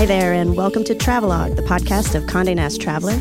Hi 0.00 0.06
there, 0.06 0.32
and 0.32 0.56
welcome 0.56 0.82
to 0.84 0.94
Travelogue, 0.94 1.56
the 1.56 1.62
podcast 1.62 2.14
of 2.14 2.22
Condé 2.22 2.56
Nast 2.56 2.80
Traveler. 2.80 3.20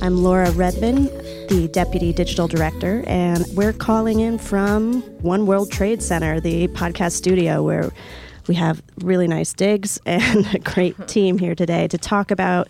I'm 0.00 0.22
Laura 0.22 0.48
Redman, 0.52 1.06
the 1.48 1.68
Deputy 1.72 2.12
Digital 2.12 2.46
Director, 2.46 3.02
and 3.08 3.44
we're 3.54 3.72
calling 3.72 4.20
in 4.20 4.38
from 4.38 5.02
One 5.22 5.44
World 5.44 5.72
Trade 5.72 6.00
Center, 6.00 6.38
the 6.38 6.68
podcast 6.68 7.14
studio, 7.14 7.64
where 7.64 7.90
we 8.46 8.54
have 8.54 8.80
really 8.98 9.26
nice 9.26 9.52
digs 9.52 9.98
and 10.06 10.46
a 10.54 10.60
great 10.60 11.08
team 11.08 11.36
here 11.36 11.56
today 11.56 11.88
to 11.88 11.98
talk 11.98 12.30
about 12.30 12.68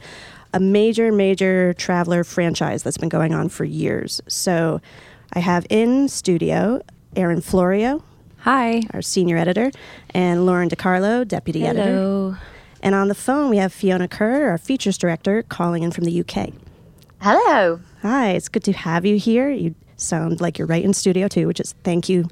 a 0.54 0.58
major, 0.58 1.12
major 1.12 1.74
traveler 1.74 2.24
franchise 2.24 2.82
that's 2.82 2.96
been 2.96 3.10
going 3.10 3.34
on 3.34 3.50
for 3.50 3.64
years. 3.64 4.22
So 4.26 4.80
I 5.34 5.40
have 5.40 5.66
in 5.68 6.08
studio 6.08 6.80
Erin 7.14 7.42
Florio, 7.42 8.02
Hi. 8.38 8.84
our 8.94 9.02
senior 9.02 9.36
editor, 9.36 9.70
and 10.14 10.46
Lauren 10.46 10.70
DiCarlo, 10.70 11.28
deputy 11.28 11.66
editor. 11.66 12.38
And 12.82 12.94
on 12.94 13.08
the 13.08 13.14
phone, 13.14 13.50
we 13.50 13.58
have 13.58 13.72
Fiona 13.72 14.08
Kerr, 14.08 14.48
our 14.50 14.58
features 14.58 14.96
director, 14.96 15.42
calling 15.42 15.82
in 15.82 15.90
from 15.90 16.04
the 16.04 16.20
UK. 16.20 16.50
Hello. 17.20 17.80
Hi, 18.02 18.30
it's 18.30 18.48
good 18.48 18.64
to 18.64 18.72
have 18.72 19.04
you 19.04 19.18
here. 19.18 19.50
You 19.50 19.74
sound 19.96 20.40
like 20.40 20.58
you're 20.58 20.66
right 20.66 20.82
in 20.82 20.94
studio 20.94 21.28
too, 21.28 21.46
which 21.46 21.60
is 21.60 21.74
thank 21.84 22.08
you, 22.08 22.28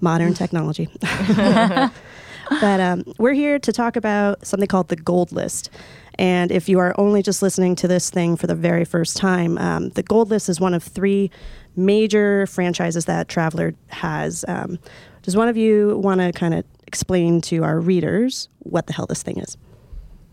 modern 0.00 0.34
technology. 0.34 0.88
but 1.40 2.80
um, 2.80 3.04
we're 3.18 3.32
here 3.32 3.60
to 3.60 3.72
talk 3.72 3.94
about 3.94 4.44
something 4.44 4.66
called 4.66 4.88
the 4.88 4.96
Gold 4.96 5.30
List. 5.30 5.70
And 6.18 6.50
if 6.50 6.68
you 6.68 6.80
are 6.80 6.94
only 6.98 7.22
just 7.22 7.40
listening 7.40 7.76
to 7.76 7.88
this 7.88 8.10
thing 8.10 8.36
for 8.36 8.48
the 8.48 8.54
very 8.56 8.84
first 8.84 9.16
time, 9.16 9.56
um, 9.58 9.90
the 9.90 10.02
Gold 10.02 10.30
List 10.30 10.48
is 10.48 10.60
one 10.60 10.74
of 10.74 10.82
three 10.82 11.30
major 11.76 12.46
franchises 12.48 13.04
that 13.04 13.28
Traveler 13.28 13.74
has. 13.88 14.44
Um, 14.48 14.78
does 15.22 15.36
one 15.36 15.48
of 15.48 15.56
you 15.56 15.96
want 15.98 16.20
to 16.20 16.32
kind 16.32 16.54
of 16.54 16.64
explain 16.86 17.40
to 17.42 17.62
our 17.62 17.78
readers 17.78 18.48
what 18.58 18.88
the 18.88 18.92
hell 18.92 19.06
this 19.06 19.22
thing 19.22 19.38
is? 19.38 19.56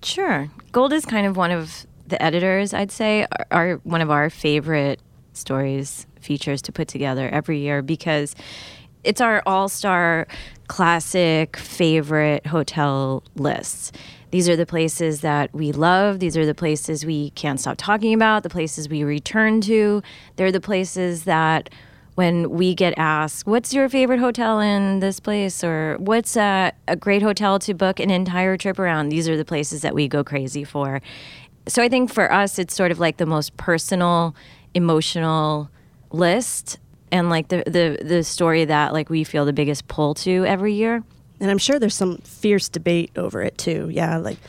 Sure. 0.02 0.50
Gold 0.72 0.94
is 0.94 1.06
kind 1.06 1.28
of 1.28 1.38
one 1.38 1.52
of 1.52 1.86
the 2.08 2.22
editors, 2.22 2.74
I'd 2.74 2.92
say, 2.92 3.28
are, 3.52 3.76
one 3.84 4.02
of 4.02 4.10
our 4.10 4.30
favorite 4.30 5.02
stories, 5.34 6.06
features 6.22 6.62
to 6.64 6.72
put 6.72 6.88
together 6.88 7.30
every 7.30 7.60
year 7.60 7.82
because 7.82 8.36
it's 9.04 9.22
our 9.22 9.42
all 9.46 9.70
star 9.70 10.28
classic 10.68 11.58
favorite 11.58 12.46
hotel 12.48 13.24
lists. 13.36 13.92
These 14.32 14.48
are 14.48 14.56
the 14.56 14.66
places 14.66 15.22
that 15.22 15.54
we 15.54 15.72
love. 15.72 16.20
These 16.20 16.38
are 16.38 16.46
the 16.46 16.54
places 16.54 17.06
we 17.06 17.32
can't 17.32 17.60
stop 17.60 17.78
talking 17.78 18.14
about, 18.14 18.44
the 18.44 18.50
places 18.50 18.88
we 18.88 19.04
return 19.04 19.62
to. 19.62 20.04
They're 20.36 20.52
the 20.52 20.62
places 20.62 21.24
that 21.24 21.70
when 22.20 22.50
we 22.50 22.76
get 22.76 22.94
asked, 22.98 23.48
what's 23.48 23.74
your 23.74 23.88
favorite 23.88 24.20
hotel 24.20 24.60
in 24.60 25.00
this 25.00 25.22
place? 25.22 25.64
Or 25.64 25.96
what's 26.00 26.36
a, 26.36 26.74
a 26.86 26.98
great 26.98 27.22
hotel 27.22 27.60
to 27.60 27.74
book 27.74 28.02
an 28.02 28.10
entire 28.10 28.58
trip 28.58 28.78
around? 28.78 29.08
These 29.08 29.30
are 29.30 29.38
the 29.38 29.46
places 29.46 29.84
that 29.84 29.96
we 29.96 30.10
go 30.10 30.22
crazy 30.22 30.66
for. 30.66 31.02
So 31.70 31.82
I 31.82 31.88
think 31.88 32.14
for 32.14 32.30
us, 32.30 32.60
it's 32.60 32.76
sort 32.76 32.92
of 32.92 33.00
like 33.00 33.16
the 33.16 33.26
most 33.26 33.56
personal, 33.56 34.36
emotional 34.74 35.70
list 36.12 36.78
and 37.10 37.30
like 37.30 37.48
the, 37.48 37.64
the, 37.66 38.04
the 38.04 38.22
story 38.26 38.66
that 38.66 38.92
like 38.92 39.10
we 39.10 39.24
feel 39.24 39.46
the 39.46 39.54
biggest 39.54 39.88
pull 39.88 40.14
to 40.16 40.44
every 40.44 40.74
year. 40.74 41.02
And 41.40 41.50
I'm 41.50 41.58
sure 41.58 41.80
there's 41.80 41.96
some 41.96 42.18
fierce 42.18 42.68
debate 42.68 43.12
over 43.16 43.42
it 43.42 43.58
too. 43.58 43.88
Yeah, 43.94 44.18
like 44.18 44.40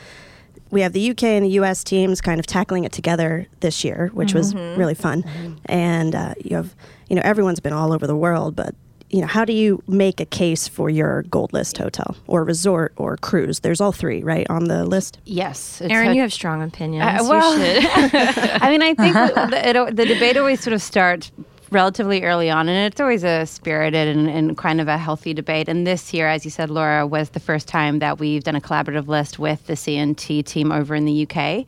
we 0.71 0.81
have 0.81 0.93
the 0.93 1.11
UK 1.11 1.23
and 1.23 1.45
the 1.45 1.51
US 1.51 1.83
teams 1.83 2.21
kind 2.21 2.39
of 2.39 2.47
tackling 2.47 2.83
it 2.83 2.91
together 2.91 3.47
this 3.59 3.83
year, 3.83 4.09
which 4.13 4.33
was 4.33 4.55
really 4.55 4.95
fun. 4.95 5.23
And 5.65 6.15
uh, 6.15 6.33
you 6.43 6.55
have, 6.55 6.75
you 7.09 7.15
know, 7.15 7.21
everyone's 7.23 7.59
been 7.59 7.73
all 7.73 7.93
over 7.93 8.07
the 8.07 8.15
world, 8.15 8.55
but 8.55 8.73
you 9.09 9.19
know, 9.19 9.27
how 9.27 9.43
do 9.43 9.51
you 9.51 9.83
make 9.87 10.21
a 10.21 10.25
case 10.25 10.69
for 10.69 10.89
your 10.89 11.23
gold 11.23 11.51
list 11.51 11.77
hotel 11.77 12.15
or 12.27 12.45
resort 12.45 12.93
or 12.95 13.17
cruise? 13.17 13.59
There's 13.59 13.81
all 13.81 13.91
three, 13.91 14.23
right, 14.23 14.47
on 14.49 14.65
the 14.65 14.85
list. 14.85 15.19
Yes, 15.25 15.81
it's 15.81 15.91
Erin, 15.91 16.15
you 16.15 16.21
have 16.21 16.31
strong 16.31 16.63
opinions. 16.63 17.03
Uh, 17.05 17.23
You 17.23 17.29
well, 17.29 17.57
should. 17.57 17.85
I 18.61 18.69
mean, 18.69 18.81
I 18.81 18.93
think 18.93 19.13
the, 19.51 19.69
it, 19.69 19.95
the 19.97 20.05
debate 20.05 20.37
always 20.37 20.61
sort 20.61 20.73
of 20.73 20.81
starts 20.81 21.29
relatively 21.71 22.23
early 22.23 22.49
on, 22.49 22.67
and 22.67 22.91
it's 22.91 22.99
always 22.99 23.23
a 23.23 23.45
spirited 23.45 24.15
and, 24.15 24.29
and 24.29 24.57
kind 24.57 24.81
of 24.81 24.87
a 24.87 24.97
healthy 24.97 25.33
debate. 25.33 25.69
And 25.69 25.87
this 25.87 26.13
year, 26.13 26.27
as 26.27 26.43
you 26.45 26.51
said, 26.51 26.69
Laura, 26.69 27.07
was 27.07 27.29
the 27.29 27.39
first 27.39 27.67
time 27.67 27.99
that 27.99 28.19
we've 28.19 28.43
done 28.43 28.55
a 28.55 28.61
collaborative 28.61 29.07
list 29.07 29.39
with 29.39 29.65
the 29.67 29.73
CNT 29.73 30.45
team 30.45 30.71
over 30.71 30.93
in 30.93 31.05
the 31.05 31.27
UK. 31.27 31.65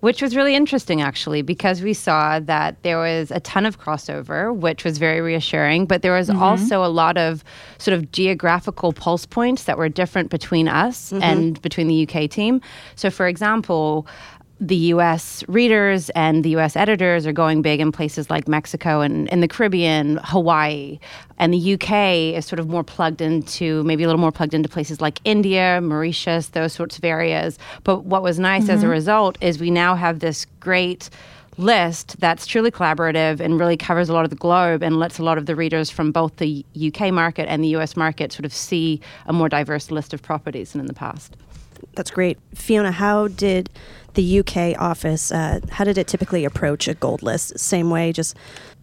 Which 0.00 0.20
was 0.20 0.34
really 0.34 0.56
interesting, 0.56 1.00
actually, 1.00 1.42
because 1.42 1.80
we 1.80 1.94
saw 1.94 2.40
that 2.40 2.82
there 2.82 2.98
was 2.98 3.30
a 3.30 3.38
ton 3.38 3.64
of 3.64 3.80
crossover, 3.80 4.52
which 4.52 4.82
was 4.82 4.98
very 4.98 5.20
reassuring. 5.20 5.86
But 5.86 6.02
there 6.02 6.12
was 6.12 6.28
mm-hmm. 6.28 6.42
also 6.42 6.84
a 6.84 6.90
lot 6.90 7.16
of 7.16 7.44
sort 7.78 7.96
of 7.96 8.10
geographical 8.10 8.92
pulse 8.92 9.26
points 9.26 9.62
that 9.62 9.78
were 9.78 9.88
different 9.88 10.30
between 10.30 10.66
us 10.66 11.12
mm-hmm. 11.12 11.22
and 11.22 11.62
between 11.62 11.86
the 11.86 12.02
UK 12.08 12.28
team. 12.28 12.60
So, 12.96 13.10
for 13.10 13.28
example, 13.28 14.08
the 14.62 14.76
US 14.76 15.42
readers 15.48 16.08
and 16.10 16.44
the 16.44 16.50
US 16.50 16.76
editors 16.76 17.26
are 17.26 17.32
going 17.32 17.62
big 17.62 17.80
in 17.80 17.90
places 17.90 18.30
like 18.30 18.46
Mexico 18.46 19.00
and 19.00 19.28
in 19.30 19.40
the 19.40 19.48
Caribbean, 19.48 20.20
Hawaii. 20.22 21.00
And 21.38 21.52
the 21.52 21.74
UK 21.74 22.36
is 22.38 22.46
sort 22.46 22.60
of 22.60 22.68
more 22.68 22.84
plugged 22.84 23.20
into, 23.20 23.82
maybe 23.82 24.04
a 24.04 24.06
little 24.06 24.20
more 24.20 24.30
plugged 24.30 24.54
into 24.54 24.68
places 24.68 25.00
like 25.00 25.20
India, 25.24 25.80
Mauritius, 25.82 26.50
those 26.50 26.72
sorts 26.72 26.96
of 26.96 27.04
areas. 27.04 27.58
But 27.82 28.04
what 28.04 28.22
was 28.22 28.38
nice 28.38 28.68
as 28.68 28.82
a 28.82 28.84
mm-hmm. 28.84 28.92
result 28.92 29.36
is 29.40 29.58
we 29.58 29.72
now 29.72 29.96
have 29.96 30.20
this 30.20 30.46
great 30.60 31.10
list 31.58 32.18
that's 32.20 32.46
truly 32.46 32.70
collaborative 32.70 33.40
and 33.40 33.58
really 33.58 33.76
covers 33.76 34.08
a 34.08 34.12
lot 34.12 34.24
of 34.24 34.30
the 34.30 34.36
globe 34.36 34.82
and 34.82 34.96
lets 34.96 35.18
a 35.18 35.24
lot 35.24 35.38
of 35.38 35.46
the 35.46 35.56
readers 35.56 35.90
from 35.90 36.12
both 36.12 36.36
the 36.36 36.64
UK 36.80 37.12
market 37.12 37.48
and 37.48 37.64
the 37.64 37.76
US 37.76 37.96
market 37.96 38.32
sort 38.32 38.44
of 38.44 38.52
see 38.52 39.00
a 39.26 39.32
more 39.32 39.48
diverse 39.48 39.90
list 39.90 40.14
of 40.14 40.22
properties 40.22 40.72
than 40.72 40.80
in 40.80 40.86
the 40.86 40.94
past. 40.94 41.36
That's 41.94 42.10
great. 42.10 42.38
Fiona, 42.54 42.92
how 42.92 43.28
did 43.28 43.70
the 44.14 44.40
UK 44.40 44.80
office, 44.80 45.32
uh, 45.32 45.60
how 45.70 45.84
did 45.84 45.98
it 45.98 46.06
typically 46.06 46.44
approach 46.44 46.88
a 46.88 46.94
gold 46.94 47.22
list? 47.22 47.58
Same 47.58 47.90
way, 47.90 48.12
just 48.12 48.36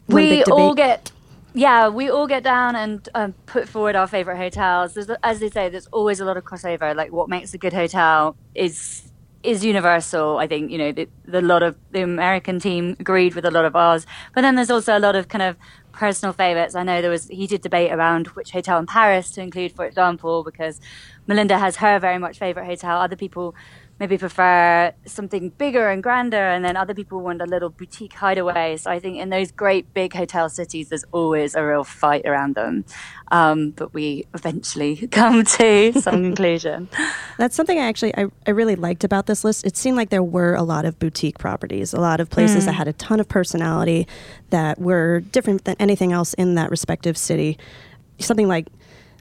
we 0.08 0.44
all 0.46 0.74
get, 0.74 1.12
yeah, 1.54 1.88
we 1.88 2.10
all 2.10 2.28
get 2.28 2.44
down 2.44 2.76
and 2.76 3.08
um, 3.14 3.34
put 3.46 3.68
forward 3.68 3.96
our 3.96 4.08
favorite 4.08 4.38
hotels. 4.38 4.94
There's, 4.96 5.10
as 5.24 5.40
they 5.40 5.50
say, 5.50 5.70
there's 5.70 5.88
always 5.88 6.20
a 6.20 6.26
lot 6.26 6.38
of 6.38 6.44
crossover. 6.44 6.96
Like 6.96 7.12
what 7.12 7.30
makes 7.30 7.54
a 7.54 7.58
good 7.58 7.74
hotel 7.74 8.36
is 8.56 9.10
is 9.44 9.64
universal. 9.64 10.38
I 10.38 10.48
think 10.48 10.72
you 10.72 10.78
know 10.78 10.92
the, 10.92 11.08
the 11.26 11.42
lot 11.42 11.64
of 11.64 11.78
the 11.92 12.02
American 12.02 12.60
team 12.60 12.96
agreed 13.00 13.36
with 13.36 13.46
a 13.46 13.52
lot 13.52 13.66
of 13.66 13.76
ours, 13.76 14.06
but 14.36 14.42
then 14.42 14.56
there's 14.56 14.72
also 14.72 14.98
a 14.98 15.00
lot 15.00 15.16
of 15.16 15.28
kind 15.28 15.42
of 15.42 15.56
personal 16.00 16.32
favorites. 16.32 16.76
I 16.76 16.84
know 16.84 17.02
there 17.02 17.12
was 17.12 17.28
heated 17.28 17.62
debate 17.62 17.92
around 17.92 18.28
which 18.28 18.52
hotel 18.52 18.80
in 18.80 18.86
Paris 18.86 19.32
to 19.32 19.42
include, 19.42 19.74
for 19.74 19.86
example, 19.86 20.46
because 20.46 20.80
Melinda 21.28 21.60
has 21.60 21.76
her 21.76 22.00
very 22.00 22.18
much 22.18 22.40
favorite 22.40 22.66
hotel. 22.66 23.02
Other 23.02 23.18
people 23.18 23.54
maybe 24.00 24.18
prefer 24.18 24.94
something 25.06 25.50
bigger 25.50 25.90
and 25.90 26.02
grander, 26.02 26.50
and 26.50 26.64
then 26.64 26.78
other 26.78 26.94
people 26.94 27.22
want 27.22 27.42
a 27.42 27.46
little 27.46 27.70
boutique 27.70 28.14
hideaway. 28.14 28.78
So 28.78 28.90
I 28.90 29.00
think 29.00 29.18
in 29.18 29.30
those 29.30 29.52
great 29.52 29.94
big 29.94 30.14
hotel 30.14 30.50
cities, 30.50 30.90
there's 30.90 31.04
always 31.12 31.56
a 31.56 31.66
real 31.66 31.84
fight 31.84 32.26
around 32.26 32.56
them. 32.56 32.86
Um, 33.32 33.72
but 33.72 33.94
we 33.94 34.26
eventually 34.34 35.08
come 35.12 35.44
to 35.44 35.94
some 36.00 36.24
conclusion. 36.24 36.90
That's 37.38 37.56
something 37.56 37.78
I 37.78 37.88
actually 37.88 38.16
I, 38.16 38.28
I 38.48 38.52
really 38.52 38.76
liked 38.76 39.04
about 39.04 39.26
this 39.26 39.44
list. 39.44 39.66
It 39.66 39.76
seemed 39.76 39.98
like 39.98 40.10
there 40.10 40.24
were 40.24 40.56
a 40.56 40.64
lot 40.64 40.86
of 40.86 40.98
boutique 40.98 41.38
properties, 41.38 41.94
a 41.94 42.00
lot 42.00 42.20
of 42.20 42.30
places 42.30 42.66
that 42.66 42.74
had 42.74 42.88
a 42.88 42.94
ton 42.94 43.20
of 43.20 43.28
personality 43.28 44.08
that 44.50 44.80
were 44.80 45.20
different 45.20 45.66
than 45.66 45.76
anything 45.80 46.12
else 46.12 46.34
in 46.36 46.56
that 46.56 46.72
respective 46.72 47.18
city. 47.18 47.58
Something 48.20 48.48
like 48.48 48.68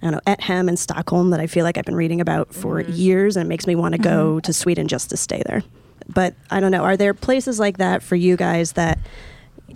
I 0.02 0.06
don't 0.06 0.12
know, 0.12 0.20
Ett 0.26 0.40
Hem 0.40 0.68
in 0.68 0.76
Stockholm 0.76 1.30
that 1.30 1.40
I 1.40 1.46
feel 1.46 1.64
like 1.64 1.76
I've 1.76 1.84
been 1.84 1.96
reading 1.96 2.20
about 2.20 2.54
for 2.54 2.82
mm-hmm. 2.82 2.92
years 2.92 3.36
and 3.36 3.46
it 3.46 3.48
makes 3.48 3.66
me 3.66 3.74
want 3.74 3.92
to 3.92 3.98
go 4.00 4.34
mm-hmm. 4.34 4.40
to 4.40 4.52
Sweden 4.52 4.88
just 4.88 5.10
to 5.10 5.16
stay 5.16 5.42
there. 5.46 5.62
But 6.08 6.34
I 6.50 6.60
don't 6.60 6.70
know, 6.70 6.84
are 6.84 6.96
there 6.96 7.14
places 7.14 7.58
like 7.58 7.78
that 7.78 8.02
for 8.02 8.16
you 8.16 8.36
guys 8.36 8.72
that 8.72 8.98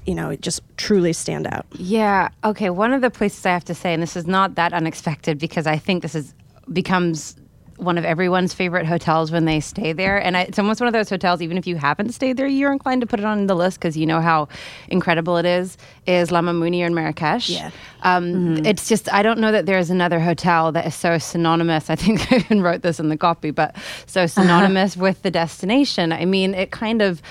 you 0.07 0.15
know, 0.15 0.35
just 0.37 0.63
truly 0.77 1.13
stand 1.13 1.47
out? 1.47 1.67
Yeah. 1.73 2.29
Okay. 2.45 2.71
One 2.71 2.93
of 2.93 3.03
the 3.03 3.11
places 3.11 3.47
I 3.47 3.51
have 3.51 3.65
to 3.67 3.75
say, 3.75 3.95
and 3.95 4.03
this 4.03 4.17
is 4.17 4.27
not 4.27 4.55
that 4.57 4.73
unexpected 4.73 5.39
because 5.39 5.67
I 5.67 5.79
think 5.79 6.03
this 6.03 6.15
is 6.15 6.35
becomes 6.73 7.37
one 7.83 7.99
of 7.99 8.05
everyone's 8.05 8.55
favorite 8.55 8.87
hotels 8.87 9.31
when 9.31 9.45
they 9.45 9.61
stay 9.61 9.93
there. 9.93 10.19
And 10.19 10.37
I, 10.37 10.43
it's 10.43 10.59
almost 10.59 10.81
one 10.81 10.87
of 10.89 10.93
those 10.93 11.11
hotels, 11.11 11.43
even 11.43 11.59
if 11.59 11.67
you 11.67 11.77
haven't 11.77 12.13
stayed 12.13 12.37
there, 12.37 12.47
you're 12.47 12.73
inclined 12.73 13.01
to 13.01 13.07
put 13.07 13.19
it 13.21 13.27
on 13.27 13.47
the 13.47 13.55
list 13.55 13.79
because 13.79 13.97
you 13.97 14.07
know 14.07 14.21
how 14.21 14.49
incredible 14.89 15.37
it 15.37 15.47
is, 15.47 15.77
is 16.07 16.31
La 16.31 16.41
Mamounia 16.41 16.87
in 16.87 16.95
Marrakesh. 16.95 17.51
Yeah. 17.51 17.71
Um, 18.03 18.65
It's 18.65 18.89
just, 18.89 19.13
I 19.13 19.23
don't 19.23 19.39
know 19.39 19.53
that 19.53 19.67
there's 19.67 19.91
another 19.91 20.21
hotel 20.21 20.73
that 20.73 20.87
is 20.87 20.95
so 20.95 21.19
synonymous. 21.19 21.91
I 21.91 21.97
think 21.97 22.33
I 22.33 22.37
even 22.37 22.63
wrote 22.63 22.83
this 22.83 23.01
in 23.01 23.09
the 23.09 23.17
copy, 23.17 23.51
but 23.51 23.77
so 24.07 24.27
synonymous 24.27 24.97
with 25.07 25.23
the 25.23 25.31
destination. 25.31 26.13
I 26.13 26.25
mean, 26.25 26.55
it 26.55 26.71
kind 26.71 27.03
of, 27.03 27.23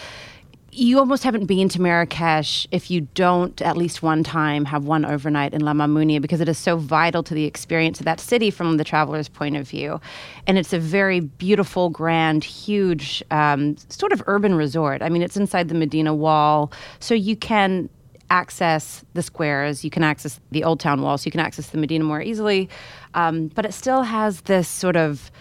you 0.74 1.00
almost 1.00 1.24
haven't 1.24 1.46
been 1.48 1.68
to 1.70 1.82
Marrakesh 1.82 2.66
if 2.72 2.90
you 2.90 3.02
don't 3.14 3.62
at 3.62 3.76
least 3.76 4.02
one 4.02 4.24
time 4.24 4.64
have 4.66 4.86
one 4.86 5.04
overnight 5.04 5.54
in 5.54 5.62
La 5.62 5.74
Mamounia 5.74 6.22
because 6.22 6.40
it 6.40 6.48
is 6.48 6.58
so 6.58 6.78
vital 6.78 7.24
to 7.24 7.34
the 7.34 7.44
experience 7.44 8.00
of 8.00 8.06
that 8.06 8.22
city 8.22 8.50
from 8.50 8.78
the 8.78 8.84
traveler's 8.86 9.28
point 9.28 9.58
of 9.58 9.68
view. 9.68 10.00
And 10.48 10.58
it's 10.58 10.72
a 10.72 10.80
very 10.80 11.20
beautiful, 11.20 11.90
grand, 11.90 12.46
huge, 12.46 13.22
um, 13.32 13.76
sort 13.90 14.14
of 14.14 14.24
urban 14.28 14.56
resort. 14.56 15.02
I 15.02 15.10
mean, 15.10 15.22
it's 15.22 15.36
inside 15.36 15.68
the 15.68 15.76
Medina 15.76 16.16
Wall, 16.16 16.72
so 17.00 17.14
you 17.14 17.36
can 17.36 17.90
access 18.30 19.04
the 19.14 19.22
squares, 19.22 19.84
you 19.84 19.90
can 19.90 20.04
access 20.04 20.40
the 20.52 20.64
Old 20.64 20.80
Town 20.80 21.02
Wall, 21.02 21.18
so 21.18 21.26
you 21.26 21.32
can 21.32 21.42
access 21.42 21.68
the 21.72 21.78
Medina 21.78 22.06
more 22.06 22.22
easily. 22.22 22.70
Um, 23.14 23.48
but 23.50 23.66
it 23.66 23.74
still 23.74 24.04
has 24.04 24.42
this 24.42 24.70
sort 24.70 24.96
of 24.96 25.32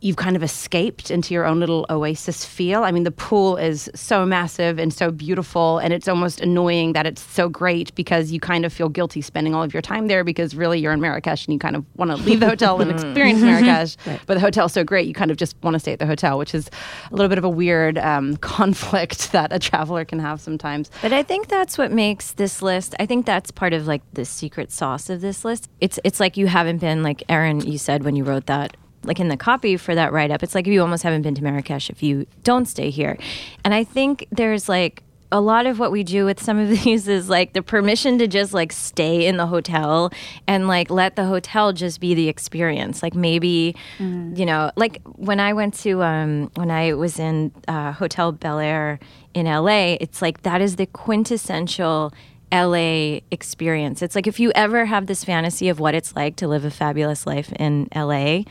you've 0.00 0.16
kind 0.16 0.36
of 0.36 0.42
escaped 0.42 1.10
into 1.10 1.34
your 1.34 1.44
own 1.44 1.60
little 1.60 1.86
oasis 1.90 2.44
feel. 2.44 2.84
I 2.84 2.90
mean, 2.90 3.04
the 3.04 3.10
pool 3.10 3.56
is 3.56 3.90
so 3.94 4.24
massive 4.24 4.78
and 4.78 4.92
so 4.92 5.10
beautiful, 5.10 5.78
and 5.78 5.92
it's 5.92 6.08
almost 6.08 6.40
annoying 6.40 6.92
that 6.92 7.06
it's 7.06 7.22
so 7.22 7.48
great 7.48 7.94
because 7.94 8.32
you 8.32 8.40
kind 8.40 8.64
of 8.64 8.72
feel 8.72 8.88
guilty 8.88 9.20
spending 9.20 9.54
all 9.54 9.62
of 9.62 9.74
your 9.74 9.82
time 9.82 10.06
there 10.06 10.24
because 10.24 10.54
really 10.54 10.78
you're 10.78 10.92
in 10.92 11.00
Marrakesh 11.00 11.46
and 11.46 11.52
you 11.52 11.58
kind 11.58 11.76
of 11.76 11.84
want 11.96 12.10
to 12.10 12.16
leave 12.28 12.40
the 12.40 12.48
hotel 12.48 12.80
and 12.80 12.90
experience 12.90 13.40
Marrakesh. 13.40 13.96
right. 14.06 14.20
But 14.26 14.34
the 14.34 14.40
hotel's 14.40 14.72
so 14.72 14.84
great, 14.84 15.06
you 15.06 15.14
kind 15.14 15.30
of 15.30 15.36
just 15.36 15.56
want 15.62 15.74
to 15.74 15.80
stay 15.80 15.92
at 15.92 15.98
the 15.98 16.06
hotel, 16.06 16.38
which 16.38 16.54
is 16.54 16.70
a 17.10 17.14
little 17.14 17.28
bit 17.28 17.38
of 17.38 17.44
a 17.44 17.48
weird 17.48 17.98
um, 17.98 18.36
conflict 18.38 19.32
that 19.32 19.52
a 19.52 19.58
traveler 19.58 20.04
can 20.04 20.18
have 20.18 20.40
sometimes. 20.40 20.90
But 21.02 21.12
I 21.12 21.22
think 21.22 21.48
that's 21.48 21.78
what 21.78 21.92
makes 21.92 22.32
this 22.32 22.62
list. 22.62 22.94
I 22.98 23.06
think 23.06 23.26
that's 23.26 23.50
part 23.50 23.72
of 23.72 23.86
like 23.86 24.02
the 24.12 24.24
secret 24.24 24.72
sauce 24.72 25.10
of 25.10 25.20
this 25.20 25.44
list. 25.44 25.68
It's 25.80 25.98
it's 26.04 26.20
like 26.20 26.36
you 26.36 26.46
haven't 26.46 26.78
been 26.78 27.02
like 27.02 27.22
Erin. 27.28 27.60
You 27.60 27.78
said 27.78 28.04
when 28.04 28.16
you 28.16 28.24
wrote 28.24 28.46
that 28.46 28.76
like 29.06 29.20
in 29.20 29.28
the 29.28 29.36
copy 29.36 29.76
for 29.76 29.94
that 29.94 30.12
write 30.12 30.30
up, 30.30 30.42
it's 30.42 30.54
like 30.54 30.66
you 30.66 30.80
almost 30.80 31.02
haven't 31.02 31.22
been 31.22 31.34
to 31.34 31.42
Marrakesh 31.42 31.90
if 31.90 32.02
you 32.02 32.26
don't 32.44 32.66
stay 32.66 32.90
here. 32.90 33.18
And 33.64 33.74
I 33.74 33.84
think 33.84 34.26
there's 34.30 34.68
like 34.68 35.02
a 35.32 35.40
lot 35.40 35.66
of 35.66 35.78
what 35.78 35.90
we 35.90 36.04
do 36.04 36.24
with 36.24 36.42
some 36.42 36.58
of 36.58 36.68
these 36.84 37.08
is 37.08 37.28
like 37.28 37.52
the 37.52 37.62
permission 37.62 38.18
to 38.18 38.26
just 38.26 38.52
like 38.52 38.72
stay 38.72 39.26
in 39.26 39.36
the 39.36 39.46
hotel 39.46 40.10
and 40.46 40.68
like 40.68 40.90
let 40.90 41.16
the 41.16 41.24
hotel 41.24 41.72
just 41.72 42.00
be 42.00 42.14
the 42.14 42.28
experience. 42.28 43.02
Like 43.02 43.14
maybe, 43.14 43.74
mm. 43.98 44.36
you 44.36 44.46
know, 44.46 44.70
like 44.76 45.02
when 45.16 45.40
I 45.40 45.52
went 45.52 45.74
to, 45.80 46.02
um, 46.02 46.50
when 46.54 46.70
I 46.70 46.94
was 46.94 47.18
in 47.18 47.52
uh, 47.68 47.92
Hotel 47.92 48.32
Bel 48.32 48.58
Air 48.58 48.98
in 49.34 49.46
LA, 49.46 49.96
it's 50.00 50.22
like 50.22 50.42
that 50.42 50.60
is 50.60 50.76
the 50.76 50.86
quintessential 50.86 52.12
LA 52.52 53.20
experience. 53.30 54.02
It's 54.02 54.14
like 54.14 54.26
if 54.26 54.38
you 54.38 54.52
ever 54.54 54.84
have 54.84 55.06
this 55.06 55.24
fantasy 55.24 55.68
of 55.68 55.80
what 55.80 55.94
it's 55.94 56.14
like 56.14 56.36
to 56.36 56.48
live 56.48 56.64
a 56.64 56.70
fabulous 56.70 57.26
life 57.26 57.52
in 57.58 57.88
LA, 57.94 58.42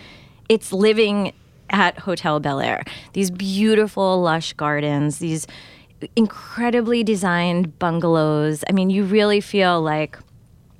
it's 0.49 0.71
living 0.71 1.33
at 1.69 1.97
Hotel 1.99 2.39
Bel 2.39 2.59
Air. 2.59 2.83
These 3.13 3.31
beautiful, 3.31 4.21
lush 4.21 4.53
gardens, 4.53 5.19
these 5.19 5.47
incredibly 6.15 7.03
designed 7.03 7.77
bungalows. 7.79 8.63
I 8.69 8.71
mean, 8.71 8.89
you 8.89 9.03
really 9.03 9.41
feel 9.41 9.81
like 9.81 10.17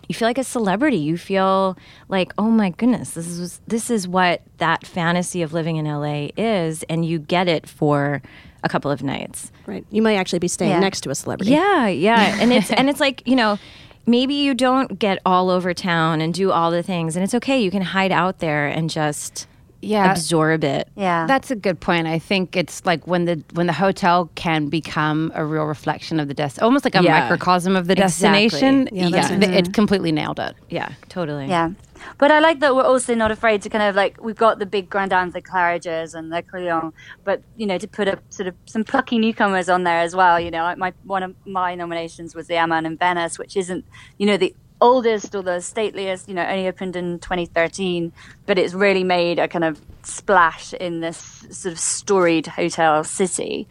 you 0.08 0.14
feel 0.14 0.28
like 0.28 0.38
a 0.38 0.44
celebrity. 0.44 0.98
You 0.98 1.18
feel 1.18 1.78
like, 2.10 2.32
oh 2.38 2.52
my 2.52 2.70
goodness, 2.72 3.12
this 3.12 3.28
is 3.28 3.60
this 3.68 3.90
is 3.90 4.08
what 4.08 4.42
that 4.58 4.86
fantasy 4.86 5.42
of 5.42 5.54
living 5.54 5.78
in 5.78 5.86
LA 5.86 6.30
is, 6.38 6.84
and 6.84 7.06
you 7.06 7.20
get 7.20 7.48
it 7.48 7.68
for 7.68 8.22
a 8.64 8.70
couple 8.70 8.92
of 8.92 9.02
nights. 9.04 9.52
Right. 9.66 9.86
You 9.92 10.02
might 10.02 10.16
actually 10.16 10.40
be 10.40 10.48
staying 10.48 10.72
yeah. 10.72 10.80
next 10.80 11.02
to 11.02 11.10
a 11.10 11.16
celebrity. 11.16 11.52
Yeah, 11.52 11.88
yeah. 11.88 12.38
And 12.42 12.54
it's 12.54 12.72
and 12.72 12.90
it's 12.90 13.00
like, 13.00 13.28
you 13.28 13.36
know, 13.36 13.58
maybe 14.06 14.36
you 14.36 14.54
don't 14.54 15.00
get 15.00 15.20
all 15.26 15.50
over 15.50 15.74
town 15.74 16.22
and 16.22 16.34
do 16.34 16.52
all 16.52 16.72
the 16.72 16.84
things 16.84 17.16
and 17.16 17.24
it's 17.24 17.34
okay. 17.36 17.62
You 17.62 17.72
can 17.72 17.82
hide 17.82 18.12
out 18.12 18.40
there 18.40 18.68
and 18.68 18.90
just 18.90 19.48
yeah. 19.86 20.12
absorb 20.12 20.64
it. 20.64 20.90
Yeah. 20.96 21.26
That's 21.28 21.52
a 21.52 21.56
good 21.56 21.80
point. 21.80 22.08
I 22.08 22.20
think 22.20 22.56
it's 22.56 22.86
like 22.86 23.06
when 23.08 23.26
the 23.26 23.44
when 23.54 23.68
the 23.68 23.74
hotel 23.74 24.30
can 24.36 24.68
become 24.68 25.32
a 25.36 25.46
real 25.46 25.66
reflection 25.66 26.20
of 26.20 26.28
the 26.28 26.34
des 26.34 26.52
almost 26.62 26.86
like 26.86 26.96
a 26.96 27.04
yeah. 27.04 27.22
microcosm 27.22 27.76
of 27.76 27.88
the 27.88 27.96
destination. 27.96 28.88
Exactly. 28.88 29.40
Yeah, 29.48 29.52
yeah. 29.52 29.58
it 29.58 29.74
completely 29.74 30.12
nailed 30.12 30.40
it. 30.40 30.56
Yeah, 30.70 30.90
totally. 31.10 31.48
Yeah. 31.48 31.72
But 32.18 32.32
I 32.32 32.40
like 32.40 32.60
that 32.60 32.76
we're 32.76 32.84
also 32.84 33.16
not 33.16 33.32
afraid 33.32 33.62
to 33.64 33.70
kind 33.70 33.84
of 33.84 33.96
like 33.96 34.22
we've 34.22 34.36
got 34.36 34.60
the 34.60 34.66
big 34.66 34.90
Grand 34.90 35.12
Dames, 35.12 35.34
the 35.34 35.42
Claridges 35.42 36.14
and 36.14 36.32
the 36.32 36.44
Crillon, 36.44 36.94
but 37.24 37.42
you 37.56 37.66
know 37.66 37.78
to 37.78 37.88
put 37.88 38.08
a 38.08 38.20
sort 38.30 38.48
of 38.48 38.56
some 38.66 38.84
plucky 38.84 39.18
newcomers 39.18 39.70
on 39.70 39.84
there 39.84 40.02
as 40.02 40.16
well. 40.16 40.40
You 40.40 40.52
know, 40.52 40.76
my 40.78 40.94
one 41.04 41.24
of 41.24 41.36
my 41.46 41.76
nominations 41.76 42.36
was 42.36 42.48
the 42.48 42.58
Aman 42.58 42.86
in 42.86 42.98
Venice, 42.98 43.40
which 43.40 43.58
isn't 43.58 43.86
you 44.18 44.26
know 44.26 44.38
the 44.38 44.56
oldest 44.82 45.34
or 45.36 45.42
the 45.42 45.60
stateliest, 45.60 46.28
you 46.28 46.34
know, 46.34 46.46
only 46.46 46.68
opened 46.68 46.96
in 46.96 47.20
2013, 47.20 48.12
but 48.46 48.58
it's 48.58 48.74
really 48.74 49.04
made 49.04 49.40
a 49.40 49.48
kind 49.48 49.64
of 49.64 49.82
splash 50.04 50.74
in 50.74 51.00
this 51.00 51.18
sort 51.50 51.74
of 51.74 51.80
storied 51.80 52.48
hotel 52.48 53.04
city. 53.04 53.68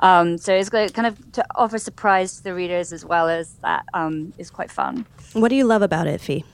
Um, 0.00 0.38
so 0.38 0.54
it's 0.54 0.68
kind 0.68 1.06
of 1.06 1.32
to 1.32 1.44
offer 1.54 1.78
surprise 1.78 2.36
to 2.36 2.44
the 2.44 2.54
readers 2.54 2.92
as 2.92 3.04
well 3.04 3.28
as 3.28 3.54
that 3.62 3.84
um, 3.94 4.32
is 4.38 4.50
quite 4.50 4.70
fun. 4.70 5.06
What 5.32 5.48
do 5.48 5.56
you 5.56 5.64
love 5.64 5.82
about 5.82 6.06
it, 6.06 6.20
Fee? 6.20 6.44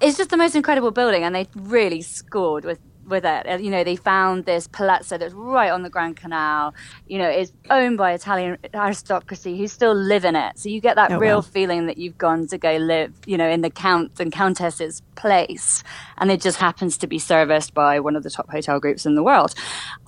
It's 0.00 0.16
just 0.16 0.30
the 0.30 0.36
most 0.36 0.54
incredible 0.54 0.92
building, 0.92 1.24
and 1.24 1.34
they 1.34 1.46
really 1.54 2.00
scored 2.00 2.64
with 2.64 2.78
with 3.10 3.24
it. 3.24 3.46
Uh, 3.48 3.56
you 3.56 3.70
know, 3.70 3.84
they 3.84 3.96
found 3.96 4.44
this 4.44 4.66
palazzo 4.68 5.18
that's 5.18 5.34
right 5.34 5.70
on 5.70 5.82
the 5.82 5.90
Grand 5.90 6.16
Canal. 6.16 6.74
You 7.06 7.18
know, 7.18 7.28
it's 7.28 7.52
owned 7.68 7.98
by 7.98 8.12
Italian 8.12 8.58
aristocracy 8.72 9.58
who 9.58 9.68
still 9.68 9.94
live 9.94 10.24
in 10.24 10.36
it. 10.36 10.58
So 10.58 10.68
you 10.68 10.80
get 10.80 10.96
that 10.96 11.12
oh, 11.12 11.18
real 11.18 11.36
wow. 11.36 11.42
feeling 11.42 11.86
that 11.86 11.98
you've 11.98 12.18
gone 12.18 12.46
to 12.48 12.58
go 12.58 12.76
live, 12.76 13.12
you 13.26 13.36
know, 13.36 13.48
in 13.48 13.60
the 13.60 13.70
count 13.70 14.20
and 14.20 14.32
countess's 14.32 15.02
place, 15.16 15.82
and 16.18 16.30
it 16.30 16.40
just 16.40 16.58
happens 16.58 16.96
to 16.98 17.06
be 17.06 17.18
serviced 17.18 17.74
by 17.74 18.00
one 18.00 18.16
of 18.16 18.22
the 18.22 18.30
top 18.30 18.48
hotel 18.50 18.80
groups 18.80 19.04
in 19.04 19.14
the 19.14 19.22
world. 19.22 19.54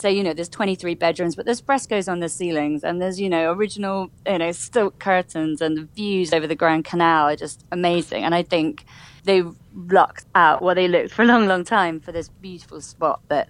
So 0.00 0.08
you 0.08 0.22
know, 0.22 0.32
there's 0.32 0.48
23 0.48 0.94
bedrooms, 0.94 1.36
but 1.36 1.44
there's 1.44 1.60
frescoes 1.60 2.08
on 2.08 2.20
the 2.20 2.28
ceilings, 2.28 2.84
and 2.84 3.02
there's 3.02 3.20
you 3.20 3.28
know 3.28 3.52
original, 3.52 4.10
you 4.26 4.38
know, 4.38 4.52
silk 4.52 4.98
curtains, 4.98 5.60
and 5.60 5.76
the 5.76 5.88
views 5.94 6.32
over 6.32 6.46
the 6.46 6.54
Grand 6.54 6.84
Canal 6.84 7.28
are 7.28 7.36
just 7.36 7.64
amazing. 7.72 8.24
And 8.24 8.34
I 8.34 8.42
think 8.42 8.84
they 9.24 9.42
lucked 9.74 10.26
out, 10.34 10.62
well, 10.62 10.74
they 10.74 10.88
looked 10.88 11.12
for 11.12 11.22
a 11.22 11.26
long, 11.26 11.46
long 11.46 11.64
time 11.64 12.00
for 12.00 12.12
this 12.12 12.28
beautiful 12.28 12.80
spot 12.80 13.20
that 13.28 13.48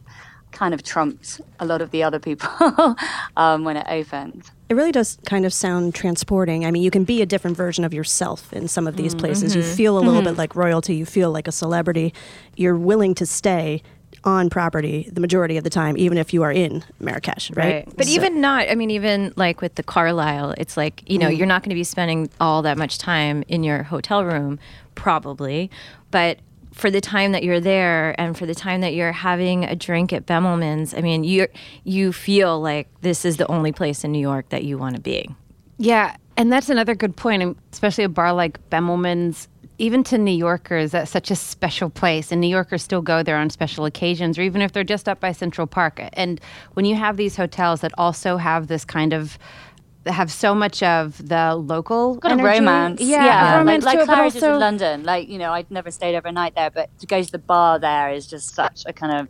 kind 0.52 0.74
of 0.74 0.82
trumped 0.82 1.40
a 1.58 1.64
lot 1.64 1.80
of 1.80 1.90
the 1.90 2.02
other 2.02 2.18
people 2.18 2.48
um, 3.36 3.64
when 3.64 3.76
it 3.76 3.86
opened. 3.88 4.50
It 4.68 4.74
really 4.74 4.92
does 4.92 5.18
kind 5.26 5.44
of 5.44 5.52
sound 5.52 5.94
transporting. 5.94 6.64
I 6.64 6.70
mean, 6.70 6.82
you 6.82 6.90
can 6.90 7.04
be 7.04 7.22
a 7.22 7.26
different 7.26 7.56
version 7.56 7.84
of 7.84 7.92
yourself 7.92 8.52
in 8.52 8.68
some 8.68 8.86
of 8.86 8.96
these 8.96 9.14
places. 9.14 9.52
Mm-hmm. 9.52 9.68
You 9.68 9.74
feel 9.74 9.96
a 9.96 10.00
little 10.00 10.20
mm-hmm. 10.20 10.30
bit 10.30 10.38
like 10.38 10.54
royalty, 10.54 10.94
you 10.94 11.06
feel 11.06 11.30
like 11.30 11.48
a 11.48 11.52
celebrity. 11.52 12.14
You're 12.56 12.76
willing 12.76 13.14
to 13.16 13.26
stay 13.26 13.82
on 14.24 14.48
property 14.50 15.08
the 15.12 15.20
majority 15.20 15.56
of 15.56 15.64
the 15.64 15.70
time, 15.70 15.96
even 15.96 16.18
if 16.18 16.32
you 16.32 16.42
are 16.42 16.52
in 16.52 16.84
Marrakesh, 17.00 17.50
right? 17.50 17.86
right. 17.86 17.96
But 17.96 18.06
so. 18.06 18.12
even 18.12 18.40
not, 18.40 18.68
I 18.68 18.74
mean, 18.74 18.90
even 18.90 19.32
like 19.36 19.60
with 19.60 19.74
the 19.74 19.82
Carlyle, 19.82 20.54
it's 20.58 20.76
like, 20.76 21.08
you 21.08 21.18
know, 21.18 21.28
mm. 21.28 21.36
you're 21.36 21.46
not 21.46 21.62
going 21.62 21.70
to 21.70 21.74
be 21.74 21.84
spending 21.84 22.30
all 22.40 22.62
that 22.62 22.78
much 22.78 22.98
time 22.98 23.42
in 23.48 23.64
your 23.64 23.82
hotel 23.82 24.24
room, 24.24 24.58
probably. 24.94 25.70
But 26.10 26.38
for 26.72 26.90
the 26.90 27.00
time 27.00 27.32
that 27.32 27.42
you're 27.42 27.60
there 27.60 28.18
and 28.20 28.36
for 28.36 28.46
the 28.46 28.54
time 28.54 28.80
that 28.80 28.94
you're 28.94 29.12
having 29.12 29.64
a 29.64 29.76
drink 29.76 30.12
at 30.12 30.26
Bemelmans, 30.26 30.96
I 30.96 31.02
mean, 31.02 31.24
you 31.24 31.48
you 31.84 32.12
feel 32.12 32.60
like 32.60 32.88
this 33.02 33.24
is 33.24 33.36
the 33.36 33.46
only 33.50 33.72
place 33.72 34.04
in 34.04 34.12
New 34.12 34.20
York 34.20 34.48
that 34.50 34.64
you 34.64 34.78
want 34.78 34.96
to 34.96 35.00
be. 35.00 35.28
Yeah, 35.78 36.16
and 36.36 36.52
that's 36.52 36.70
another 36.70 36.94
good 36.94 37.16
point, 37.16 37.58
especially 37.72 38.04
a 38.04 38.08
bar 38.08 38.32
like 38.32 38.58
Bemelmans 38.70 39.48
even 39.82 40.04
to 40.04 40.16
New 40.16 40.30
Yorkers, 40.30 40.92
that's 40.92 41.10
such 41.10 41.32
a 41.32 41.34
special 41.34 41.90
place. 41.90 42.30
And 42.30 42.40
New 42.40 42.46
Yorkers 42.46 42.84
still 42.84 43.02
go 43.02 43.24
there 43.24 43.36
on 43.36 43.50
special 43.50 43.84
occasions, 43.84 44.38
or 44.38 44.42
even 44.42 44.62
if 44.62 44.70
they're 44.70 44.84
just 44.84 45.08
up 45.08 45.18
by 45.18 45.32
Central 45.32 45.66
Park. 45.66 46.00
And 46.12 46.40
when 46.74 46.84
you 46.84 46.94
have 46.94 47.16
these 47.16 47.34
hotels 47.34 47.80
that 47.80 47.90
also 47.98 48.36
have 48.36 48.68
this 48.68 48.84
kind 48.84 49.12
of 49.12 49.36
have 50.06 50.30
so 50.30 50.54
much 50.54 50.84
of 50.84 51.28
the 51.28 51.56
local 51.56 52.14
got 52.14 52.30
energy. 52.30 52.46
a 52.46 52.60
romance. 52.60 53.00
Yeah, 53.00 53.24
yeah. 53.24 53.58
romance 53.58 53.84
like, 53.84 53.98
like 53.98 54.08
Claridge's 54.08 54.36
also... 54.36 54.54
in 54.54 54.60
London. 54.60 55.02
Like 55.02 55.28
you 55.28 55.38
know, 55.38 55.50
I'd 55.52 55.68
never 55.68 55.90
stayed 55.90 56.16
overnight 56.16 56.54
there, 56.54 56.70
but 56.70 56.96
to 57.00 57.06
go 57.06 57.20
to 57.20 57.32
the 57.32 57.38
bar 57.38 57.80
there 57.80 58.12
is 58.12 58.28
just 58.28 58.54
such 58.54 58.84
a 58.86 58.92
kind 58.92 59.18
of 59.18 59.28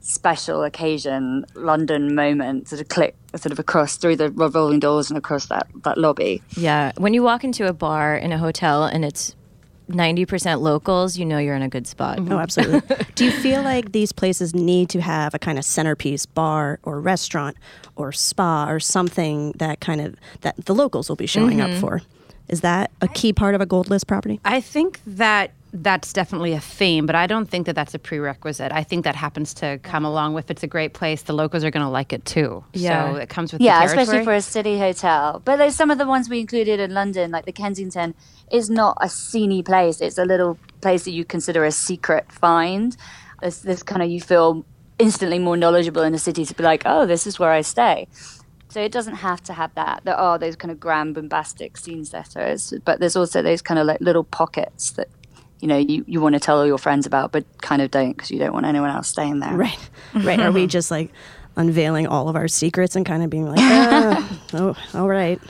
special 0.00 0.64
occasion, 0.64 1.46
London 1.54 2.16
moment. 2.16 2.68
Sort 2.68 2.80
of 2.80 2.88
click 2.88 3.14
sort 3.36 3.52
of 3.52 3.60
across 3.60 3.96
through 3.96 4.16
the 4.16 4.32
revolving 4.32 4.80
doors 4.80 5.08
and 5.08 5.16
across 5.16 5.46
that 5.46 5.68
that 5.84 5.98
lobby. 5.98 6.42
Yeah, 6.56 6.90
when 6.96 7.14
you 7.14 7.22
walk 7.22 7.44
into 7.44 7.68
a 7.68 7.72
bar 7.72 8.16
in 8.16 8.32
a 8.32 8.38
hotel 8.38 8.84
and 8.84 9.04
it's 9.04 9.36
90% 9.88 10.60
locals, 10.60 11.18
you 11.18 11.24
know 11.24 11.38
you're 11.38 11.54
in 11.54 11.62
a 11.62 11.68
good 11.68 11.86
spot. 11.86 12.18
Oh, 12.30 12.38
absolutely. 12.38 12.96
Do 13.14 13.24
you 13.24 13.30
feel 13.30 13.62
like 13.62 13.92
these 13.92 14.12
places 14.12 14.54
need 14.54 14.88
to 14.90 15.00
have 15.00 15.34
a 15.34 15.38
kind 15.38 15.58
of 15.58 15.64
centerpiece 15.64 16.26
bar 16.26 16.78
or 16.82 17.00
restaurant 17.00 17.56
or 17.96 18.12
spa 18.12 18.68
or 18.68 18.80
something 18.80 19.52
that 19.52 19.80
kind 19.80 20.00
of 20.00 20.16
that 20.40 20.56
the 20.64 20.74
locals 20.74 21.08
will 21.08 21.16
be 21.16 21.26
showing 21.26 21.58
mm-hmm. 21.58 21.74
up 21.74 21.80
for? 21.80 22.02
Is 22.48 22.60
that 22.60 22.90
a 23.00 23.08
key 23.08 23.32
part 23.32 23.54
of 23.54 23.60
a 23.60 23.66
gold 23.66 23.88
list 23.88 24.06
property? 24.06 24.40
I 24.44 24.60
think 24.60 25.00
that 25.06 25.50
that's 25.74 26.12
definitely 26.12 26.52
a 26.52 26.60
theme, 26.60 27.04
but 27.04 27.16
I 27.16 27.26
don't 27.26 27.46
think 27.46 27.66
that 27.66 27.74
that's 27.74 27.94
a 27.94 27.98
prerequisite. 27.98 28.70
I 28.70 28.84
think 28.84 29.02
that 29.04 29.16
happens 29.16 29.52
to 29.54 29.78
come 29.82 30.04
along 30.04 30.34
with 30.34 30.48
it's 30.48 30.62
a 30.62 30.68
great 30.68 30.94
place. 30.94 31.22
The 31.22 31.32
locals 31.32 31.64
are 31.64 31.70
going 31.72 31.84
to 31.84 31.90
like 31.90 32.12
it 32.12 32.24
too. 32.24 32.62
Yeah. 32.72 33.12
So 33.12 33.16
it 33.16 33.28
comes 33.28 33.52
with 33.52 33.60
yeah, 33.60 33.82
especially 33.82 34.22
for 34.22 34.32
a 34.32 34.40
city 34.40 34.78
hotel. 34.78 35.42
But 35.44 35.56
there's 35.56 35.74
some 35.74 35.90
of 35.90 35.98
the 35.98 36.06
ones 36.06 36.28
we 36.28 36.38
included 36.38 36.78
in 36.78 36.94
London, 36.94 37.32
like 37.32 37.44
the 37.44 37.52
Kensington, 37.52 38.14
is 38.52 38.70
not 38.70 38.96
a 39.00 39.06
sceney 39.06 39.64
place. 39.64 40.00
It's 40.00 40.16
a 40.16 40.24
little 40.24 40.58
place 40.80 41.04
that 41.04 41.10
you 41.10 41.24
consider 41.24 41.64
a 41.64 41.72
secret 41.72 42.30
find. 42.30 42.96
This, 43.42 43.58
this 43.58 43.82
kind 43.82 44.00
of 44.00 44.08
you 44.08 44.20
feel 44.20 44.64
instantly 45.00 45.40
more 45.40 45.56
knowledgeable 45.56 46.02
in 46.02 46.12
the 46.12 46.20
city 46.20 46.44
to 46.44 46.54
be 46.54 46.62
like, 46.62 46.82
oh, 46.86 47.04
this 47.04 47.26
is 47.26 47.40
where 47.40 47.50
I 47.50 47.62
stay. 47.62 48.06
So 48.68 48.80
it 48.80 48.92
doesn't 48.92 49.16
have 49.16 49.42
to 49.44 49.52
have 49.52 49.74
that. 49.74 50.02
There 50.04 50.16
are 50.16 50.38
those 50.38 50.54
kind 50.54 50.70
of 50.70 50.78
grand 50.78 51.16
bombastic 51.16 51.76
scene 51.76 52.04
setters, 52.04 52.72
but 52.84 53.00
there's 53.00 53.16
also 53.16 53.42
those 53.42 53.60
kind 53.60 53.80
of 53.80 53.86
like 53.86 54.00
little 54.00 54.24
pockets 54.24 54.92
that 54.92 55.08
you 55.60 55.68
know 55.68 55.76
you, 55.76 56.04
you 56.06 56.20
want 56.20 56.34
to 56.34 56.40
tell 56.40 56.58
all 56.58 56.66
your 56.66 56.78
friends 56.78 57.06
about 57.06 57.32
but 57.32 57.44
kind 57.62 57.82
of 57.82 57.90
don't 57.90 58.12
because 58.12 58.30
you 58.30 58.38
don't 58.38 58.52
want 58.52 58.66
anyone 58.66 58.90
else 58.90 59.08
staying 59.08 59.40
there 59.40 59.54
right 59.54 59.90
right 60.14 60.40
are 60.40 60.52
we 60.52 60.66
just 60.66 60.90
like 60.90 61.10
unveiling 61.56 62.06
all 62.06 62.28
of 62.28 62.36
our 62.36 62.48
secrets 62.48 62.96
and 62.96 63.06
kind 63.06 63.22
of 63.22 63.30
being 63.30 63.46
like 63.46 63.58
ah, 63.60 64.40
oh 64.54 64.76
all 64.94 65.08
right 65.08 65.40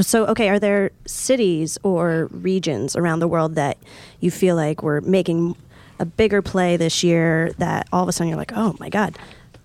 so 0.00 0.26
okay 0.26 0.48
are 0.48 0.58
there 0.58 0.90
cities 1.06 1.76
or 1.82 2.28
regions 2.30 2.94
around 2.94 3.18
the 3.18 3.28
world 3.28 3.56
that 3.56 3.76
you 4.20 4.30
feel 4.30 4.54
like 4.54 4.82
we're 4.82 5.00
making 5.00 5.56
a 5.98 6.04
bigger 6.04 6.40
play 6.40 6.76
this 6.76 7.02
year 7.02 7.52
that 7.58 7.88
all 7.92 8.02
of 8.02 8.08
a 8.08 8.12
sudden 8.12 8.28
you're 8.28 8.38
like 8.38 8.52
oh 8.54 8.76
my 8.78 8.88
god 8.88 9.18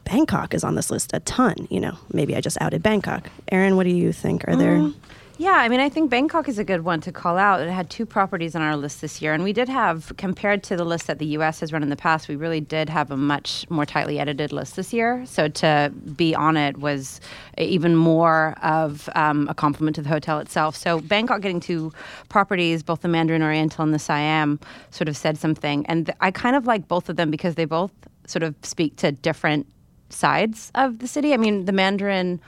Bangkok 0.05 0.53
is 0.53 0.63
on 0.63 0.75
this 0.75 0.91
list 0.91 1.11
a 1.13 1.19
ton. 1.21 1.67
You 1.71 1.79
know, 1.79 1.97
maybe 2.13 2.35
I 2.35 2.41
just 2.41 2.57
outed 2.61 2.81
Bangkok. 2.83 3.27
Erin, 3.51 3.75
what 3.75 3.85
do 3.85 3.89
you 3.89 4.13
think? 4.13 4.47
Are 4.47 4.55
there? 4.55 4.91
Yeah, 5.37 5.51
I 5.51 5.67
mean, 5.67 5.81
I 5.81 5.89
think 5.89 6.09
Bangkok 6.09 6.47
is 6.47 6.59
a 6.59 6.63
good 6.63 6.85
one 6.85 7.01
to 7.01 7.11
call 7.11 7.37
out. 7.37 7.59
It 7.59 7.69
had 7.69 7.89
two 7.89 8.05
properties 8.05 8.55
on 8.55 8.61
our 8.61 8.77
list 8.77 9.01
this 9.01 9.21
year, 9.21 9.33
and 9.33 9.43
we 9.43 9.51
did 9.51 9.67
have, 9.67 10.13
compared 10.15 10.63
to 10.63 10.77
the 10.77 10.85
list 10.85 11.07
that 11.07 11.19
the 11.19 11.25
U.S. 11.27 11.59
has 11.59 11.73
run 11.73 11.83
in 11.83 11.89
the 11.89 11.97
past, 11.97 12.29
we 12.29 12.37
really 12.37 12.61
did 12.61 12.87
have 12.87 13.11
a 13.11 13.17
much 13.17 13.69
more 13.69 13.85
tightly 13.85 14.17
edited 14.17 14.53
list 14.53 14.77
this 14.77 14.93
year. 14.93 15.25
So 15.25 15.49
to 15.49 15.91
be 16.15 16.33
on 16.33 16.55
it 16.55 16.77
was 16.77 17.19
even 17.57 17.97
more 17.97 18.55
of 18.63 19.09
um, 19.13 19.49
a 19.49 19.53
compliment 19.53 19.95
to 19.97 20.01
the 20.01 20.09
hotel 20.09 20.39
itself. 20.39 20.73
So 20.77 21.01
Bangkok 21.01 21.41
getting 21.41 21.59
two 21.59 21.91
properties, 22.29 22.81
both 22.81 23.01
the 23.01 23.09
Mandarin 23.09 23.43
Oriental 23.43 23.83
and 23.83 23.93
the 23.93 23.99
Siam, 23.99 24.57
sort 24.91 25.09
of 25.09 25.17
said 25.17 25.37
something, 25.37 25.85
and 25.87 26.13
I 26.21 26.31
kind 26.31 26.55
of 26.55 26.65
like 26.65 26.87
both 26.87 27.09
of 27.09 27.17
them 27.17 27.29
because 27.29 27.55
they 27.55 27.65
both 27.65 27.91
sort 28.25 28.43
of 28.43 28.55
speak 28.63 28.95
to 28.97 29.11
different 29.11 29.67
sides 30.09 30.71
of 30.75 30.99
the 30.99 31.07
city. 31.07 31.33
I 31.33 31.37
mean, 31.37 31.65
the 31.65 31.73
Mandarin 31.73 32.39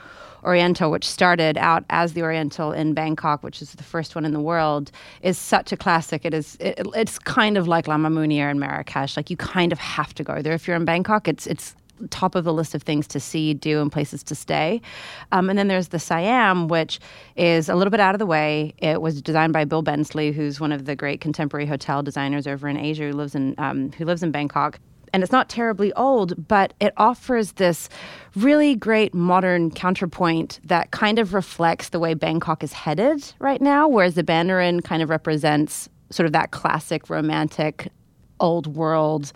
Oriental, 0.44 0.90
which 0.90 1.06
started 1.06 1.56
out 1.58 1.84
as 1.90 2.12
the 2.12 2.22
Oriental 2.22 2.72
in 2.72 2.94
Bangkok, 2.94 3.42
which 3.42 3.62
is 3.62 3.72
the 3.72 3.82
first 3.82 4.14
one 4.14 4.24
in 4.24 4.32
the 4.32 4.40
world, 4.40 4.90
is 5.22 5.38
such 5.38 5.72
a 5.72 5.76
classic. 5.76 6.24
It 6.24 6.34
is. 6.34 6.56
It, 6.60 6.80
it's 6.94 7.18
kind 7.18 7.56
of 7.56 7.68
like 7.68 7.88
La 7.88 7.96
Mamounia 7.96 8.50
in 8.50 8.58
Marrakesh. 8.58 9.16
Like 9.16 9.30
you 9.30 9.36
kind 9.36 9.72
of 9.72 9.78
have 9.78 10.14
to 10.14 10.24
go 10.24 10.42
there 10.42 10.54
if 10.54 10.66
you're 10.66 10.76
in 10.76 10.84
Bangkok. 10.84 11.28
It's 11.28 11.46
it's 11.46 11.74
top 12.10 12.34
of 12.34 12.44
the 12.44 12.52
list 12.52 12.74
of 12.74 12.82
things 12.82 13.06
to 13.08 13.20
see, 13.20 13.54
do, 13.54 13.80
and 13.80 13.90
places 13.90 14.22
to 14.24 14.34
stay. 14.34 14.80
Um, 15.32 15.50
and 15.50 15.58
then 15.58 15.68
there's 15.68 15.88
the 15.88 15.98
Siam, 15.98 16.68
which 16.68 17.00
is 17.36 17.68
a 17.68 17.74
little 17.74 17.90
bit 17.90 18.00
out 18.00 18.14
of 18.14 18.18
the 18.18 18.26
way. 18.26 18.74
It 18.78 19.02
was 19.02 19.20
designed 19.20 19.52
by 19.52 19.64
Bill 19.64 19.82
Bensley, 19.82 20.32
who's 20.32 20.60
one 20.60 20.72
of 20.72 20.84
the 20.84 20.94
great 20.94 21.20
contemporary 21.20 21.66
hotel 21.66 22.02
designers 22.02 22.46
over 22.46 22.68
in 22.68 22.76
Asia, 22.76 23.04
who 23.04 23.12
lives 23.12 23.34
in 23.34 23.54
um, 23.58 23.90
who 23.92 24.04
lives 24.04 24.22
in 24.22 24.30
Bangkok 24.30 24.78
and 25.12 25.22
it's 25.22 25.32
not 25.32 25.48
terribly 25.48 25.92
old, 25.94 26.48
but 26.48 26.72
it 26.80 26.92
offers 26.96 27.52
this 27.52 27.88
really 28.36 28.74
great 28.74 29.14
modern 29.14 29.70
counterpoint 29.70 30.60
that 30.64 30.90
kind 30.90 31.18
of 31.18 31.34
reflects 31.34 31.90
the 31.90 31.98
way 31.98 32.14
Bangkok 32.14 32.62
is 32.62 32.72
headed 32.72 33.32
right 33.38 33.60
now, 33.60 33.88
whereas 33.88 34.14
the 34.14 34.24
Mandarin 34.26 34.80
kind 34.80 35.02
of 35.02 35.10
represents 35.10 35.88
sort 36.10 36.26
of 36.26 36.32
that 36.32 36.50
classic 36.50 37.10
romantic 37.10 37.88
old 38.40 38.66
world 38.66 39.32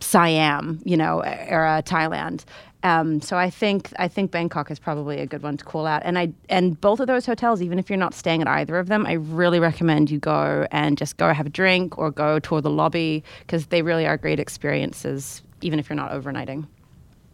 Siam, 0.00 0.80
you 0.84 0.96
know, 0.96 1.20
era 1.20 1.82
Thailand. 1.84 2.44
Um, 2.84 3.20
so 3.20 3.36
I 3.36 3.50
think 3.50 3.92
I 3.98 4.06
think 4.06 4.30
Bangkok 4.30 4.70
is 4.70 4.78
probably 4.78 5.18
a 5.18 5.26
good 5.26 5.42
one 5.42 5.56
to 5.56 5.64
call 5.64 5.86
out. 5.86 6.02
And 6.04 6.18
I 6.18 6.32
and 6.48 6.80
both 6.80 7.00
of 7.00 7.06
those 7.08 7.26
hotels, 7.26 7.60
even 7.60 7.78
if 7.78 7.90
you're 7.90 7.96
not 7.96 8.14
staying 8.14 8.42
at 8.42 8.48
either 8.48 8.78
of 8.78 8.88
them, 8.88 9.04
I 9.04 9.14
really 9.14 9.58
recommend 9.58 10.10
you 10.10 10.18
go 10.18 10.66
and 10.70 10.96
just 10.96 11.16
go 11.16 11.32
have 11.32 11.46
a 11.46 11.50
drink 11.50 11.98
or 11.98 12.10
go 12.10 12.38
tour 12.38 12.60
the 12.60 12.70
lobby 12.70 13.24
because 13.40 13.66
they 13.66 13.82
really 13.82 14.06
are 14.06 14.16
great 14.16 14.38
experiences, 14.38 15.42
even 15.60 15.78
if 15.78 15.88
you're 15.88 15.96
not 15.96 16.12
overnighting. 16.12 16.66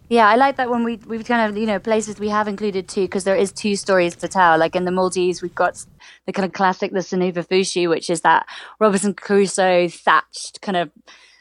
Yeah, 0.09 0.29
I 0.29 0.37
like 0.37 0.57
that 0.57 0.71
when 0.71 0.85
we 0.85 0.97
we've 1.07 1.25
kind 1.25 1.51
of 1.51 1.59
you 1.59 1.67
know 1.67 1.79
places 1.79 2.19
we 2.19 2.29
have 2.29 2.49
included 2.49 2.89
too 2.89 3.03
because 3.03 3.25
there 3.25 3.37
is 3.37 3.53
two 3.53 3.77
stories 3.77 4.17
to 4.17 4.29
tell. 4.29 4.59
Like 4.59 4.75
in 4.75 4.85
the 4.85 4.91
Maldives, 4.91 5.43
we've 5.43 5.55
got 5.55 5.85
the 6.27 6.33
kind 6.33 6.47
of 6.47 6.53
classic, 6.53 6.93
the 6.93 7.01
Soneva 7.01 7.47
Fushi, 7.47 7.89
which 7.89 8.09
is 8.09 8.23
that 8.23 8.47
Robinson 8.79 9.15
Crusoe 9.15 9.89
thatched 9.89 10.63
kind 10.63 10.77
of 10.77 10.91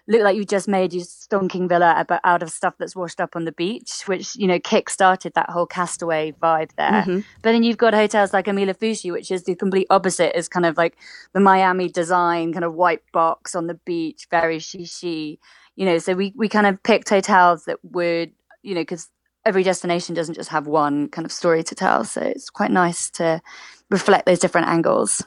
look 0.08 0.22
like 0.22 0.36
you 0.36 0.44
just 0.44 0.68
made 0.68 0.94
your 0.94 1.04
stonking 1.04 1.70
villa 1.70 2.06
out 2.24 2.44
of 2.44 2.52
stuff 2.52 2.76
that's 2.78 2.96
washed 2.96 3.22
up 3.22 3.36
on 3.36 3.46
the 3.46 3.52
beach, 3.52 4.04
which 4.06 4.36
you 4.36 4.48
know 4.48 4.60
kick-started 4.60 5.34
that 5.34 5.50
whole 5.50 5.66
castaway 5.66 6.34
vibe 6.34 6.72
there. 6.78 6.92
Mm-hmm. 6.92 7.20
But 7.42 7.52
then 7.54 7.64
you've 7.64 7.78
got 7.78 7.94
hotels 7.94 8.34
like 8.34 8.46
Amilla 8.46 8.78
Fushi, 8.78 9.12
which 9.12 9.32
is 9.32 9.44
the 9.44 9.56
complete 9.56 9.88
opposite, 9.90 10.38
is 10.38 10.50
kind 10.50 10.66
of 10.66 10.78
like 10.78 10.98
the 11.34 11.40
Miami 11.40 11.90
design, 11.90 12.54
kind 12.54 12.66
of 12.66 12.74
white 12.74 13.02
box 13.12 13.56
on 13.56 13.68
the 13.68 13.76
beach, 13.86 14.28
very 14.30 14.58
shishi. 14.58 15.38
You 15.76 15.86
know, 15.86 15.98
so 15.98 16.14
we 16.14 16.34
we 16.36 16.50
kind 16.50 16.68
of 16.68 16.82
picked 16.84 17.10
hotels 17.10 17.66
that 17.66 17.80
would, 17.84 18.32
you 18.62 18.76
know, 18.76 18.82
because 18.82 19.10
every 19.46 19.64
destination 19.64 20.16
doesn't 20.16 20.36
just 20.36 20.50
have 20.50 20.68
one 20.68 21.08
kind 21.10 21.26
of 21.26 21.32
story 21.32 21.64
to 21.64 21.76
tell, 21.76 22.04
so 22.04 22.22
it's 22.22 22.50
quite 22.50 22.72
nice 22.72 23.10
to 23.12 23.42
reflect 23.90 24.26
those 24.26 24.40
different 24.40 24.68
angles. 24.68 25.24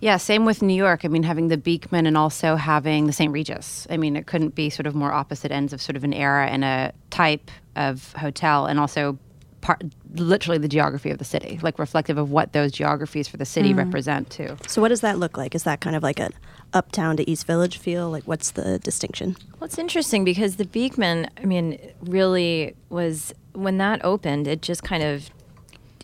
Yeah, 0.00 0.16
same 0.16 0.46
with 0.46 0.62
New 0.62 0.74
York. 0.74 1.04
I 1.04 1.08
mean, 1.08 1.22
having 1.22 1.48
the 1.48 1.58
Beekman 1.58 2.06
and 2.06 2.16
also 2.16 2.56
having 2.56 3.06
the 3.06 3.12
St. 3.12 3.30
Regis. 3.30 3.86
I 3.90 3.98
mean, 3.98 4.16
it 4.16 4.26
couldn't 4.26 4.54
be 4.54 4.70
sort 4.70 4.86
of 4.86 4.94
more 4.94 5.12
opposite 5.12 5.52
ends 5.52 5.72
of 5.72 5.82
sort 5.82 5.96
of 5.96 6.04
an 6.04 6.14
era 6.14 6.46
and 6.46 6.64
a 6.64 6.92
type 7.10 7.50
of 7.76 8.12
hotel, 8.14 8.66
and 8.66 8.80
also 8.80 9.18
part, 9.60 9.82
literally 10.14 10.58
the 10.58 10.68
geography 10.68 11.10
of 11.10 11.18
the 11.18 11.24
city, 11.24 11.58
like 11.62 11.78
reflective 11.78 12.18
of 12.18 12.30
what 12.30 12.52
those 12.52 12.72
geographies 12.72 13.28
for 13.28 13.36
the 13.36 13.44
city 13.44 13.72
mm. 13.74 13.78
represent 13.78 14.30
too. 14.30 14.56
So, 14.66 14.80
what 14.80 14.88
does 14.88 15.02
that 15.02 15.18
look 15.18 15.36
like? 15.36 15.54
Is 15.54 15.64
that 15.64 15.80
kind 15.80 15.94
of 15.94 16.02
like 16.02 16.18
an 16.18 16.32
uptown 16.72 17.16
to 17.18 17.30
East 17.30 17.46
Village 17.46 17.78
feel? 17.78 18.10
Like, 18.10 18.24
what's 18.24 18.52
the 18.52 18.78
distinction? 18.78 19.36
Well, 19.58 19.66
it's 19.66 19.78
interesting 19.78 20.24
because 20.24 20.56
the 20.56 20.64
Beekman, 20.64 21.28
I 21.36 21.44
mean, 21.44 21.78
really 22.00 22.74
was 22.88 23.34
when 23.52 23.78
that 23.78 24.02
opened, 24.04 24.48
it 24.48 24.62
just 24.62 24.82
kind 24.82 25.02
of 25.02 25.30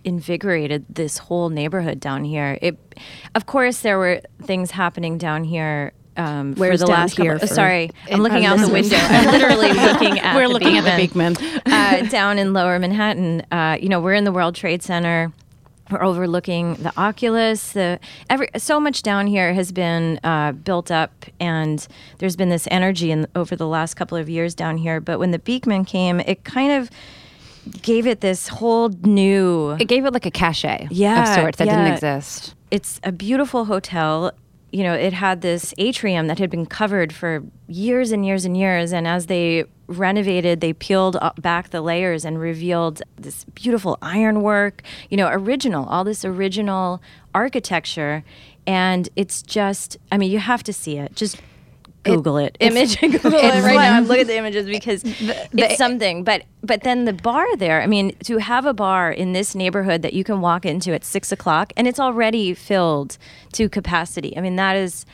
invigorated 0.07 0.87
this 0.89 1.19
whole 1.19 1.51
neighborhood 1.51 2.01
down 2.01 2.25
here. 2.25 2.59
It, 2.63 2.79
of 3.35 3.45
course, 3.45 3.81
there 3.81 3.99
were 3.99 4.23
things 4.43 4.71
happening 4.71 5.19
down 5.19 5.45
here 5.45 5.93
um, 6.17 6.55
Where's 6.55 6.81
the 6.81 6.87
last 6.87 7.17
here? 7.17 7.35
Couple, 7.35 7.49
sorry, 7.49 7.91
I'm 8.11 8.21
looking 8.21 8.45
out 8.45 8.59
the 8.59 8.69
window. 8.69 8.97
I'm 8.97 9.27
literally 9.27 9.73
looking 9.73 10.19
at. 10.19 10.35
We're 10.37 10.49
the 10.49 10.55
looking 10.55 10.83
Beekman, 10.83 11.33
at 11.37 11.37
the 11.37 11.43
Beekman 11.43 11.63
uh, 12.07 12.09
down 12.09 12.39
in 12.39 12.53
Lower 12.53 12.79
Manhattan. 12.79 13.43
Uh, 13.53 13.77
you 13.81 13.89
know, 13.89 14.01
we're 14.01 14.15
in 14.15 14.25
the 14.25 14.33
World 14.33 14.55
Trade 14.55 14.83
Center. 14.83 15.33
We're 15.91 16.03
overlooking 16.03 16.75
the 16.75 16.93
Oculus. 16.99 17.73
The 17.73 18.01
every 18.29 18.49
so 18.57 18.81
much 18.81 19.03
down 19.03 19.27
here 19.27 19.53
has 19.53 19.73
been 19.73 20.19
uh, 20.25 20.53
built 20.53 20.91
up, 20.91 21.27
and 21.39 21.87
there's 22.19 22.35
been 22.35 22.49
this 22.49 22.67
energy 22.71 23.11
in 23.11 23.27
over 23.37 23.55
the 23.55 23.69
last 23.69 23.95
couple 23.95 24.17
of 24.17 24.29
years 24.29 24.55
down 24.55 24.79
here. 24.79 25.01
But 25.01 25.19
when 25.19 25.31
the 25.31 25.39
Beekman 25.39 25.85
came, 25.85 26.21
it 26.21 26.45
kind 26.45 26.73
of 26.73 26.91
gave 27.83 28.07
it 28.07 28.21
this 28.21 28.49
whole 28.49 28.89
new. 29.03 29.73
It 29.81 29.89
gave 29.89 30.05
it 30.05 30.13
like 30.13 30.27
a 30.27 30.31
cachet 30.31 30.89
yeah, 30.91 31.23
of 31.23 31.41
sorts 31.41 31.59
that 31.59 31.67
yeah. 31.67 31.77
didn't 31.77 31.95
exist. 31.95 32.55
It's 32.71 33.01
a 33.03 33.13
beautiful 33.13 33.67
hotel. 33.67 34.33
You 34.73 34.83
know, 34.83 34.95
it 34.95 35.13
had 35.13 35.41
this 35.41 35.73
atrium 35.79 36.27
that 36.27 36.39
had 36.39 36.51
been 36.51 36.67
covered 36.67 37.13
for 37.13 37.43
years 37.69 38.13
and 38.13 38.27
years 38.27 38.45
and 38.45 38.57
years. 38.57 38.93
And 38.93 39.07
as 39.07 39.27
they 39.27 39.65
renovated, 39.87 40.61
they 40.61 40.73
peeled 40.73 41.17
back 41.39 41.71
the 41.71 41.81
layers 41.81 42.25
and 42.25 42.39
revealed 42.39 43.03
this 43.17 43.45
beautiful 43.55 43.97
ironwork, 44.03 44.83
you 45.09 45.17
know, 45.17 45.29
original, 45.31 45.87
all 45.87 46.05
this 46.05 46.25
original 46.25 47.01
architecture. 47.35 48.25
And 48.67 49.09
it's 49.15 49.43
just, 49.43 49.97
I 50.11 50.19
mean, 50.19 50.31
you 50.31 50.41
have 50.41 50.63
to 50.65 50.73
see 50.73 50.99
it. 50.99 51.15
Just 51.15 51.41
Google 52.07 52.39
it. 52.39 52.57
it. 52.61 52.73
Image 52.73 53.01
Google 53.01 53.35
it 53.35 53.63
right 53.63 53.75
now. 53.75 53.97
I'm 53.97 54.11
at 54.11 54.27
the 54.27 54.37
images 54.37 54.67
because 54.67 55.03
the, 55.03 55.49
the, 55.53 55.71
it's 55.71 55.77
something. 55.77 56.25
But 56.25 56.45
but 56.63 56.83
then 56.83 57.05
the 57.05 57.13
bar 57.13 57.57
there. 57.57 57.83
I 57.83 57.87
mean, 57.87 58.17
to 58.25 58.39
have 58.39 58.67
a 58.67 58.75
bar 58.75 59.11
in 59.13 59.33
this 59.33 59.55
neighborhood 59.55 60.03
that 60.03 60.13
you 60.13 60.25
can 60.25 60.41
walk 60.41 60.65
into 60.65 60.93
at 60.93 61.05
six 61.05 61.33
o'clock 61.33 61.73
and 61.77 61.87
it's 61.87 62.01
already 62.01 62.55
filled 62.55 63.19
to 63.53 63.69
capacity. 63.69 64.37
I 64.37 64.41
mean, 64.41 64.57
that 64.57 64.77
is 64.77 65.05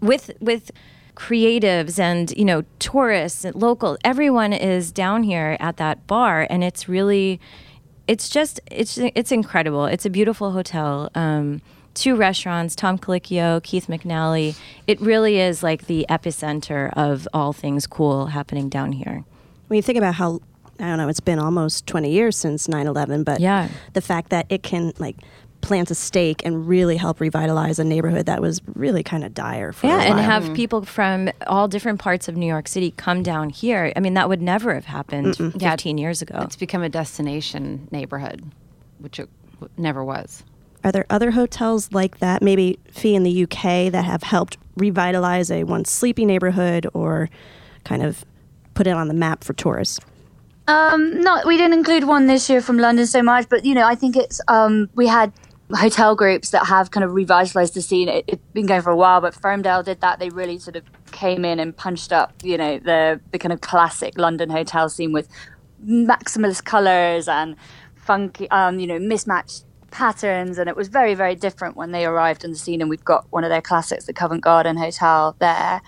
with 0.00 0.30
with 0.40 0.70
creatives 1.18 1.98
and 1.98 2.30
you 2.36 2.44
know 2.44 2.62
tourists 2.78 3.44
and 3.44 3.54
local. 3.56 3.98
Everyone 4.04 4.52
is 4.52 4.92
down 4.92 5.24
here 5.24 5.56
at 5.60 5.76
that 5.76 6.06
bar, 6.06 6.46
and 6.48 6.62
it's 6.62 6.88
really, 6.88 7.40
it's 8.06 8.28
just 8.28 8.60
it's 8.70 8.98
it's 8.98 9.32
incredible. 9.32 9.86
It's 9.86 10.06
a 10.06 10.10
beautiful 10.10 10.52
hotel. 10.52 11.10
Um, 11.14 11.60
two 12.00 12.16
restaurants, 12.16 12.74
Tom 12.74 12.98
Colicchio, 12.98 13.62
Keith 13.62 13.86
McNally. 13.86 14.56
It 14.86 15.00
really 15.00 15.38
is 15.38 15.62
like 15.62 15.86
the 15.86 16.06
epicenter 16.08 16.92
of 16.94 17.28
all 17.32 17.52
things 17.52 17.86
cool 17.86 18.26
happening 18.26 18.68
down 18.68 18.92
here. 18.92 19.24
When 19.68 19.76
you 19.76 19.82
think 19.82 19.98
about 19.98 20.14
how 20.14 20.40
I 20.78 20.84
don't 20.84 20.98
know, 20.98 21.08
it's 21.08 21.20
been 21.20 21.40
almost 21.40 21.86
20 21.86 22.10
years 22.10 22.36
since 22.36 22.68
9/11, 22.68 23.24
but 23.24 23.40
yeah. 23.40 23.68
the 23.94 24.00
fact 24.00 24.30
that 24.30 24.46
it 24.48 24.62
can 24.62 24.92
like 24.98 25.16
plant 25.60 25.90
a 25.90 25.94
stake 25.94 26.42
and 26.44 26.68
really 26.68 26.96
help 26.96 27.20
revitalize 27.20 27.78
a 27.78 27.84
neighborhood 27.84 28.26
that 28.26 28.40
was 28.40 28.60
really 28.74 29.02
kind 29.02 29.24
of 29.24 29.34
dire 29.34 29.72
for 29.72 29.88
yeah 29.88 30.02
and 30.02 30.18
have 30.20 30.44
mm-hmm. 30.44 30.54
people 30.54 30.84
from 30.84 31.28
all 31.46 31.66
different 31.66 31.98
parts 31.98 32.28
of 32.28 32.36
new 32.36 32.46
york 32.46 32.68
city 32.68 32.92
come 32.92 33.24
down 33.24 33.50
here 33.50 33.92
i 33.96 34.00
mean 34.00 34.14
that 34.14 34.28
would 34.28 34.40
never 34.40 34.72
have 34.72 34.84
happened 34.84 35.34
Mm-mm. 35.36 35.60
15 35.60 35.98
yeah, 35.98 36.02
years 36.02 36.22
ago 36.22 36.38
it's 36.42 36.54
become 36.54 36.82
a 36.82 36.88
destination 36.88 37.88
neighborhood 37.90 38.42
which 38.98 39.18
it 39.18 39.28
never 39.76 40.04
was 40.04 40.44
are 40.88 40.92
there 40.92 41.06
other 41.10 41.32
hotels 41.32 41.92
like 41.92 42.18
that, 42.20 42.40
maybe 42.40 42.78
Fee 42.90 43.14
in 43.14 43.22
the 43.22 43.42
UK, 43.44 43.92
that 43.92 44.06
have 44.06 44.22
helped 44.22 44.56
revitalize 44.74 45.50
a 45.50 45.64
once 45.64 45.90
sleepy 45.90 46.24
neighborhood 46.24 46.86
or 46.94 47.28
kind 47.84 48.02
of 48.02 48.24
put 48.72 48.86
it 48.86 48.92
on 48.92 49.08
the 49.08 49.14
map 49.14 49.44
for 49.44 49.52
tourists? 49.52 50.00
Um, 50.66 51.20
not 51.20 51.46
we 51.46 51.58
didn't 51.58 51.74
include 51.74 52.04
one 52.04 52.26
this 52.26 52.48
year 52.48 52.62
from 52.62 52.78
London 52.78 53.06
so 53.06 53.22
much, 53.22 53.50
but 53.50 53.66
you 53.66 53.74
know, 53.74 53.86
I 53.86 53.94
think 53.94 54.16
it's 54.16 54.40
um, 54.48 54.88
we 54.94 55.06
had 55.06 55.30
hotel 55.74 56.14
groups 56.14 56.50
that 56.50 56.66
have 56.66 56.90
kind 56.90 57.04
of 57.04 57.12
revitalized 57.12 57.74
the 57.74 57.82
scene. 57.82 58.08
It, 58.08 58.24
has 58.30 58.38
been 58.54 58.64
going 58.64 58.80
for 58.80 58.90
a 58.90 58.96
while, 58.96 59.20
but 59.20 59.34
Firmdale 59.34 59.84
did 59.84 60.00
that. 60.00 60.18
They 60.18 60.30
really 60.30 60.58
sort 60.58 60.76
of 60.76 60.84
came 61.12 61.44
in 61.44 61.60
and 61.60 61.76
punched 61.76 62.12
up, 62.12 62.32
you 62.42 62.56
know, 62.56 62.78
the 62.78 63.20
the 63.30 63.38
kind 63.38 63.52
of 63.52 63.60
classic 63.60 64.16
London 64.16 64.48
hotel 64.48 64.88
scene 64.88 65.12
with 65.12 65.28
maximalist 65.86 66.64
colors 66.64 67.28
and 67.28 67.56
funky, 68.08 68.50
um, 68.50 68.78
you 68.78 68.86
know, 68.86 68.98
mismatched 68.98 69.64
patterns 69.90 70.58
and 70.58 70.68
it 70.68 70.76
was 70.76 70.88
very 70.88 71.14
very 71.14 71.34
different 71.34 71.76
when 71.76 71.92
they 71.92 72.04
arrived 72.04 72.44
on 72.44 72.50
the 72.50 72.56
scene 72.56 72.80
and 72.80 72.90
we've 72.90 73.04
got 73.04 73.26
one 73.30 73.44
of 73.44 73.50
their 73.50 73.62
classics 73.62 74.04
the 74.06 74.12
covent 74.12 74.42
garden 74.42 74.76
hotel 74.76 75.34
there 75.38 75.80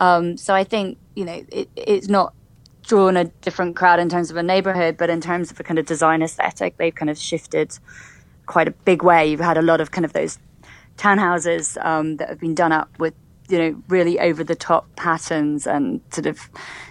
um, 0.00 0.36
so 0.36 0.54
i 0.54 0.64
think 0.64 0.98
you 1.16 1.24
know 1.24 1.44
it, 1.50 1.68
it's 1.76 2.08
not 2.08 2.34
drawn 2.88 3.16
a 3.16 3.24
different 3.42 3.76
crowd 3.76 4.00
in 4.00 4.08
terms 4.08 4.30
of 4.30 4.36
a 4.36 4.42
neighborhood, 4.42 4.96
but 4.96 5.10
in 5.10 5.20
terms 5.20 5.50
of 5.50 5.60
a 5.60 5.62
kind 5.62 5.78
of 5.78 5.86
design 5.86 6.22
aesthetic, 6.22 6.76
they've 6.78 6.94
kind 6.94 7.10
of 7.10 7.18
shifted 7.18 7.78
quite 8.46 8.66
a 8.66 8.70
big 8.70 9.02
way. 9.02 9.30
You've 9.30 9.40
had 9.40 9.58
a 9.58 9.62
lot 9.62 9.80
of 9.80 9.90
kind 9.90 10.04
of 10.04 10.14
those 10.14 10.38
townhouses 10.96 11.82
um, 11.84 12.16
that 12.16 12.30
have 12.30 12.40
been 12.40 12.54
done 12.54 12.72
up 12.72 12.88
with 12.98 13.14
you 13.48 13.58
know 13.58 13.82
really 13.88 14.18
over 14.18 14.42
the 14.42 14.54
top 14.54 14.84
patterns 14.96 15.66
and 15.66 16.00
sort 16.10 16.26
of 16.26 16.38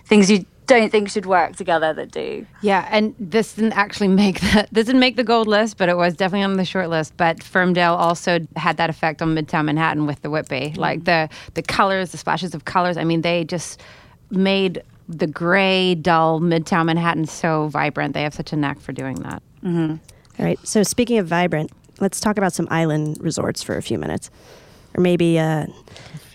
things 0.06 0.32
you 0.32 0.46
don't 0.68 0.92
think 0.92 1.10
should 1.10 1.26
work 1.26 1.56
together 1.56 1.94
that 1.94 2.12
do. 2.12 2.46
Yeah, 2.62 2.88
and 2.92 3.16
this 3.20 3.54
didn't 3.54 3.74
actually 3.74 4.10
make 4.10 4.40
the 4.42 4.68
this 4.72 4.86
didn't 4.86 5.00
make 5.00 5.16
the 5.16 5.24
gold 5.24 5.48
list, 5.48 5.78
but 5.78 5.90
it 5.90 5.98
was 5.98 6.14
definitely 6.14 6.44
on 6.44 6.58
the 6.58 6.66
short 6.66 6.90
list. 6.90 7.16
But 7.18 7.40
Firmdale 7.40 7.98
also 7.98 8.40
had 8.56 8.78
that 8.78 8.90
effect 8.90 9.22
on 9.22 9.34
Midtown 9.36 9.66
Manhattan 9.66 10.06
with 10.06 10.22
the 10.22 10.30
Whitby, 10.30 10.60
mm-hmm. 10.72 10.80
like 10.80 11.06
the 11.06 11.30
the 11.56 11.64
colors, 11.64 12.12
the 12.12 12.18
splashes 12.18 12.54
of 12.54 12.66
colors. 12.66 12.98
I 12.98 13.04
mean, 13.04 13.22
they 13.22 13.44
just 13.44 13.82
made 14.30 14.84
the 15.10 15.28
gray, 15.28 15.96
dull 15.96 16.42
Midtown 16.42 16.86
Manhattan 16.86 17.26
so 17.26 17.68
vibrant. 17.70 18.14
They 18.14 18.24
have 18.24 18.34
such 18.34 18.52
a 18.52 18.58
knack 18.58 18.80
for 18.80 18.92
doing 18.92 19.16
that. 19.22 19.42
Mm-hmm. 19.64 19.96
All 20.40 20.46
right. 20.46 20.60
So 20.68 20.84
speaking 20.84 21.18
of 21.18 21.28
vibrant, 21.28 21.72
let's 22.00 22.20
talk 22.20 22.38
about 22.38 22.54
some 22.54 22.68
island 22.70 23.18
resorts 23.22 23.64
for 23.64 23.78
a 23.78 23.82
few 23.82 23.98
minutes, 23.98 24.30
or 24.96 25.02
maybe 25.02 25.40
uh, 25.40 25.68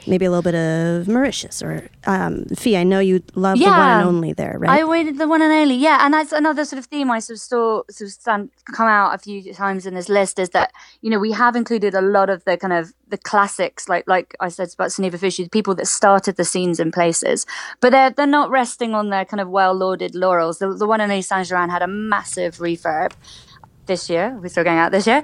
maybe 0.07 0.25
a 0.25 0.31
little 0.31 0.43
bit 0.43 0.55
of 0.55 1.09
Mauritius 1.09 1.63
or 1.63 1.89
um, 2.07 2.45
Fee. 2.57 2.77
I 2.77 2.85
know 2.85 2.99
you 2.99 3.23
love 3.35 3.57
yeah. 3.57 3.71
the 3.71 3.71
one 3.71 3.89
and 3.89 4.09
only 4.09 4.33
there, 4.33 4.57
right? 4.59 4.81
I 4.81 4.85
waited 4.85 5.19
the 5.19 5.29
one 5.29 5.43
and 5.43 5.53
only, 5.53 5.75
yeah. 5.75 6.05
And 6.05 6.15
that's 6.15 6.33
another 6.33 6.65
sort 6.65 6.79
of 6.79 6.87
theme 6.87 7.11
I 7.11 7.19
sort 7.19 7.37
of 7.37 7.41
saw 7.41 7.83
sort 7.91 8.09
of 8.09 8.13
stand, 8.13 8.51
come 8.75 8.89
out 8.89 9.15
a 9.15 9.19
few 9.19 9.53
times 9.55 9.87
in 9.87 9.95
this 9.95 10.09
list 10.09 10.39
is 10.39 10.51
that 10.51 10.73
you 11.01 11.11
know 11.11 11.19
we 11.19 11.33
have 11.33 11.57
included 11.57 11.95
a 11.95 12.01
lot 12.01 12.31
of 12.31 12.45
the 12.45 12.57
kind 12.57 12.73
of 12.73 12.93
the 13.09 13.19
classics, 13.19 13.89
like 13.89 14.05
like 14.07 14.35
I 14.41 14.49
said 14.49 14.69
about 14.75 14.91
Soneva 14.91 15.19
Fushi, 15.19 15.45
the 15.45 15.51
people 15.51 15.75
that 15.77 15.87
started 15.87 16.37
the 16.37 16.45
scenes 16.45 16.81
in 16.81 16.93
places, 16.93 17.47
but 17.81 17.91
they're 17.91 18.11
they're 18.11 18.27
not 18.27 18.51
resting 18.51 18.95
on 18.95 19.11
their 19.11 19.25
kind 19.25 19.41
of 19.41 19.49
well 19.49 19.75
lauded 19.75 20.15
laurels. 20.15 20.59
The, 20.59 20.73
the 20.73 20.87
one 20.87 21.01
and 21.01 21.11
only 21.11 21.23
Saint 21.23 21.49
Geran 21.49 21.71
had 21.71 21.83
a 21.83 21.89
massive 21.89 22.57
refurb 22.57 23.13
this 23.87 24.09
year. 24.09 24.39
We're 24.41 24.49
still 24.49 24.65
going 24.65 24.79
out 24.79 24.93
this 24.93 25.07
year 25.07 25.23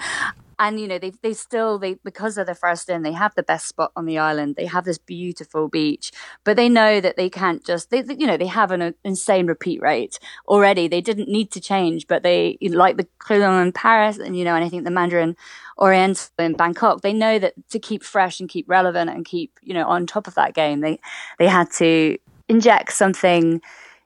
and 0.59 0.81
you 0.81 0.89
know 0.89 0.99
they 0.99 1.13
they 1.23 1.33
still 1.33 1.79
they 1.79 1.95
because 2.05 2.35
they're 2.35 2.45
the 2.45 2.55
first 2.55 2.89
in 2.89 3.03
they 3.03 3.13
have 3.13 3.35
the 3.35 3.43
best 3.43 3.67
spot 3.67 3.93
on 3.97 4.07
the 4.07 4.19
island 4.19 4.57
they 4.57 4.67
have 4.67 4.85
this 4.85 4.99
beautiful 4.99 5.69
beach 5.69 6.13
but 6.45 6.57
they 6.57 6.69
know 6.69 7.01
that 7.01 7.17
they 7.17 7.31
can't 7.31 7.65
just 7.65 7.91
they 7.91 8.03
you 8.17 8.27
know 8.27 8.37
they 8.37 8.47
have 8.47 8.71
an 8.71 8.83
uh, 8.83 8.93
insane 9.05 9.47
repeat 9.47 9.81
rate 9.81 10.19
already 10.47 10.89
they 10.89 11.01
didn't 11.01 11.29
need 11.29 11.51
to 11.51 11.61
change 11.61 12.07
but 12.07 12.23
they 12.23 12.59
like 12.63 12.97
the 12.97 13.07
Crillon 13.21 13.63
in 13.63 13.73
Paris 13.73 14.19
and 14.19 14.37
you 14.37 14.45
know 14.45 14.55
and 14.55 14.65
I 14.65 14.69
think 14.69 14.85
the 14.85 14.91
Mandarin 14.91 15.37
Oriental 15.79 16.27
in 16.39 16.55
Bangkok 16.55 17.03
they 17.03 17.13
know 17.13 17.39
that 17.39 17.55
to 17.71 17.79
keep 17.79 18.03
fresh 18.03 18.41
and 18.41 18.49
keep 18.49 18.69
relevant 18.69 19.11
and 19.11 19.25
keep 19.25 19.59
you 19.63 19.75
know 19.75 19.87
on 19.87 20.07
top 20.07 20.27
of 20.27 20.35
that 20.35 20.55
game 20.55 20.81
they 20.81 20.99
they 21.39 21.47
had 21.49 21.71
to 21.73 22.19
inject 22.49 22.93
something 22.93 23.61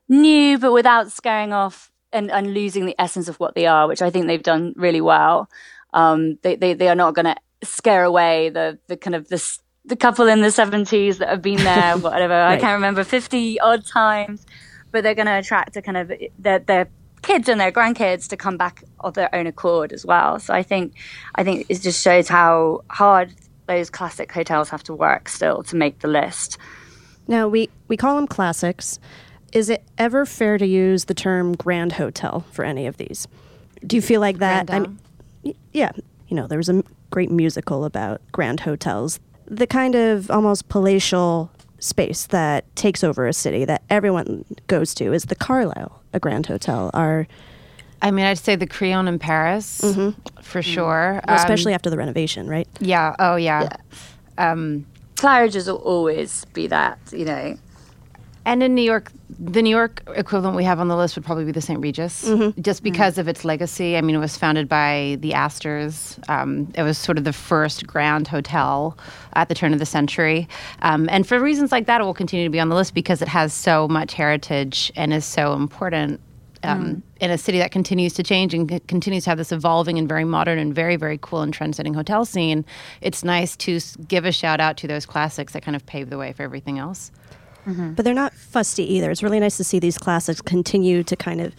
new 0.08 0.58
but 0.58 0.72
without 0.72 1.10
scaring 1.10 1.52
off 1.52 1.92
and, 2.12 2.30
and 2.30 2.54
losing 2.54 2.86
the 2.86 2.94
essence 2.98 3.28
of 3.28 3.40
what 3.40 3.54
they 3.54 3.66
are, 3.66 3.88
which 3.88 4.02
I 4.02 4.10
think 4.10 4.26
they've 4.26 4.42
done 4.42 4.74
really 4.76 5.00
well. 5.00 5.48
Um, 5.92 6.38
they, 6.42 6.56
they, 6.56 6.74
they 6.74 6.88
are 6.88 6.94
not 6.94 7.14
going 7.14 7.26
to 7.26 7.36
scare 7.62 8.04
away 8.04 8.50
the, 8.50 8.78
the 8.88 8.96
kind 8.96 9.14
of 9.14 9.28
this, 9.28 9.60
the 9.84 9.96
couple 9.96 10.26
in 10.28 10.40
the 10.40 10.48
70s 10.48 11.18
that 11.18 11.28
have 11.28 11.42
been 11.42 11.56
there, 11.64 11.96
whatever, 11.98 12.34
right. 12.34 12.54
I 12.54 12.58
can't 12.58 12.74
remember, 12.74 13.04
50 13.04 13.60
odd 13.60 13.86
times, 13.86 14.46
but 14.90 15.02
they're 15.02 15.14
going 15.14 15.26
to 15.26 15.38
attract 15.38 15.76
a 15.76 15.82
kind 15.82 15.96
of 15.96 16.12
their, 16.38 16.58
their 16.60 16.88
kids 17.22 17.48
and 17.48 17.60
their 17.60 17.72
grandkids 17.72 18.28
to 18.28 18.36
come 18.36 18.56
back 18.56 18.84
of 19.00 19.14
their 19.14 19.32
own 19.34 19.46
accord 19.46 19.92
as 19.92 20.04
well. 20.04 20.38
So 20.38 20.52
I 20.52 20.62
think, 20.62 20.94
I 21.34 21.44
think 21.44 21.66
it 21.68 21.80
just 21.80 22.02
shows 22.02 22.28
how 22.28 22.84
hard 22.88 23.32
those 23.66 23.90
classic 23.90 24.30
hotels 24.32 24.68
have 24.70 24.82
to 24.84 24.94
work 24.94 25.28
still 25.28 25.62
to 25.64 25.76
make 25.76 26.00
the 26.00 26.08
list. 26.08 26.58
Now, 27.28 27.48
we, 27.48 27.70
we 27.88 27.96
call 27.96 28.16
them 28.16 28.26
classics. 28.26 28.98
Is 29.52 29.68
it 29.68 29.84
ever 29.98 30.26
fair 30.26 30.58
to 30.58 30.66
use 30.66 31.04
the 31.04 31.14
term 31.14 31.54
grand 31.54 31.92
hotel 31.92 32.44
for 32.50 32.64
any 32.64 32.86
of 32.86 32.96
these? 32.96 33.28
Do 33.86 33.96
you 33.96 34.02
feel 34.02 34.20
like 34.20 34.38
that? 34.38 34.70
I 34.70 34.80
mean, 34.80 34.98
yeah, 35.72 35.92
you 36.28 36.36
know, 36.36 36.46
there 36.46 36.58
was 36.58 36.68
a 36.68 36.82
great 37.10 37.30
musical 37.30 37.84
about 37.84 38.20
grand 38.32 38.60
hotels. 38.60 39.20
The 39.46 39.66
kind 39.66 39.94
of 39.94 40.30
almost 40.30 40.68
palatial 40.68 41.50
space 41.78 42.26
that 42.26 42.74
takes 42.76 43.02
over 43.02 43.26
a 43.26 43.32
city 43.32 43.64
that 43.64 43.82
everyone 43.90 44.44
goes 44.68 44.94
to 44.94 45.12
is 45.12 45.24
the 45.24 45.34
Carlyle, 45.34 46.00
a 46.12 46.20
grand 46.20 46.46
hotel. 46.46 46.90
Our 46.94 47.26
I 48.02 48.10
mean, 48.10 48.24
I'd 48.24 48.38
say 48.38 48.56
the 48.56 48.66
Crillon 48.66 49.06
in 49.06 49.20
Paris 49.20 49.80
mm-hmm. 49.80 50.10
for 50.42 50.60
mm-hmm. 50.60 50.72
sure, 50.72 51.20
well, 51.26 51.36
especially 51.36 51.72
um, 51.72 51.76
after 51.76 51.88
the 51.88 51.96
renovation, 51.96 52.48
right? 52.48 52.66
Yeah. 52.80 53.14
Oh, 53.20 53.36
yeah. 53.36 53.68
yeah. 54.38 54.50
Um, 54.50 54.86
Claridge's 55.14 55.68
will 55.68 55.76
always 55.76 56.44
be 56.46 56.66
that, 56.66 56.98
you 57.12 57.24
know. 57.24 57.56
And 58.44 58.62
in 58.62 58.74
New 58.74 58.82
York, 58.82 59.12
the 59.38 59.62
New 59.62 59.70
York 59.70 60.02
equivalent 60.16 60.56
we 60.56 60.64
have 60.64 60.80
on 60.80 60.88
the 60.88 60.96
list 60.96 61.16
would 61.16 61.24
probably 61.24 61.44
be 61.44 61.52
the 61.52 61.60
St. 61.60 61.80
Regis, 61.80 62.24
mm-hmm. 62.24 62.60
just 62.60 62.80
mm-hmm. 62.80 62.92
because 62.92 63.14
mm-hmm. 63.14 63.20
of 63.20 63.28
its 63.28 63.44
legacy. 63.44 63.96
I 63.96 64.00
mean, 64.00 64.16
it 64.16 64.18
was 64.18 64.36
founded 64.36 64.68
by 64.68 65.16
the 65.20 65.32
Astors. 65.34 66.18
Um, 66.28 66.72
it 66.74 66.82
was 66.82 66.98
sort 66.98 67.18
of 67.18 67.24
the 67.24 67.32
first 67.32 67.86
grand 67.86 68.28
hotel 68.28 68.98
at 69.34 69.48
the 69.48 69.54
turn 69.54 69.72
of 69.72 69.78
the 69.78 69.86
century. 69.86 70.48
Um, 70.82 71.08
and 71.08 71.26
for 71.26 71.38
reasons 71.38 71.70
like 71.70 71.86
that, 71.86 72.00
it 72.00 72.04
will 72.04 72.14
continue 72.14 72.44
to 72.44 72.50
be 72.50 72.60
on 72.60 72.68
the 72.68 72.74
list 72.74 72.94
because 72.94 73.22
it 73.22 73.28
has 73.28 73.52
so 73.52 73.86
much 73.88 74.14
heritage 74.14 74.92
and 74.96 75.12
is 75.12 75.24
so 75.24 75.54
important 75.54 76.20
um, 76.64 76.84
mm. 76.84 77.02
in 77.20 77.30
a 77.30 77.38
city 77.38 77.58
that 77.58 77.70
continues 77.72 78.12
to 78.14 78.22
change 78.22 78.54
and 78.54 78.70
c- 78.70 78.80
continues 78.80 79.24
to 79.24 79.30
have 79.30 79.38
this 79.38 79.52
evolving 79.52 79.98
and 79.98 80.08
very 80.08 80.24
modern 80.24 80.58
and 80.58 80.74
very, 80.74 80.96
very 80.96 81.18
cool 81.20 81.42
and 81.42 81.56
trendsetting 81.56 81.94
hotel 81.94 82.24
scene, 82.24 82.64
it's 83.00 83.24
nice 83.24 83.56
to 83.56 83.76
s- 83.76 83.96
give 84.08 84.24
a 84.24 84.32
shout 84.32 84.60
out 84.60 84.76
to 84.78 84.86
those 84.86 85.06
classics 85.06 85.52
that 85.52 85.62
kind 85.62 85.76
of 85.76 85.84
pave 85.86 86.10
the 86.10 86.18
way 86.18 86.32
for 86.32 86.42
everything 86.42 86.78
else. 86.78 87.10
Mm-hmm. 87.66 87.92
But 87.92 88.04
they're 88.04 88.14
not 88.14 88.34
fusty 88.34 88.84
either. 88.94 89.10
It's 89.10 89.22
really 89.22 89.40
nice 89.40 89.56
to 89.56 89.64
see 89.64 89.78
these 89.78 89.98
classics 89.98 90.40
continue 90.40 91.02
to 91.04 91.16
kind 91.16 91.40
of 91.40 91.54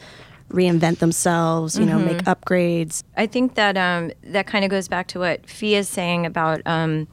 reinvent 0.50 1.00
themselves, 1.00 1.78
you 1.78 1.86
know, 1.86 1.98
mm-hmm. 1.98 2.18
make 2.18 2.18
upgrades. 2.24 3.04
I 3.18 3.26
think 3.26 3.56
that 3.56 3.78
um, 3.78 4.12
that 4.24 4.46
kind 4.48 4.64
of 4.64 4.72
goes 4.72 4.88
back 4.88 5.08
to 5.08 5.20
what 5.20 5.50
Fee 5.50 5.76
is 5.76 5.90
saying 5.90 6.26
about. 6.26 6.62
Um, 6.66 7.08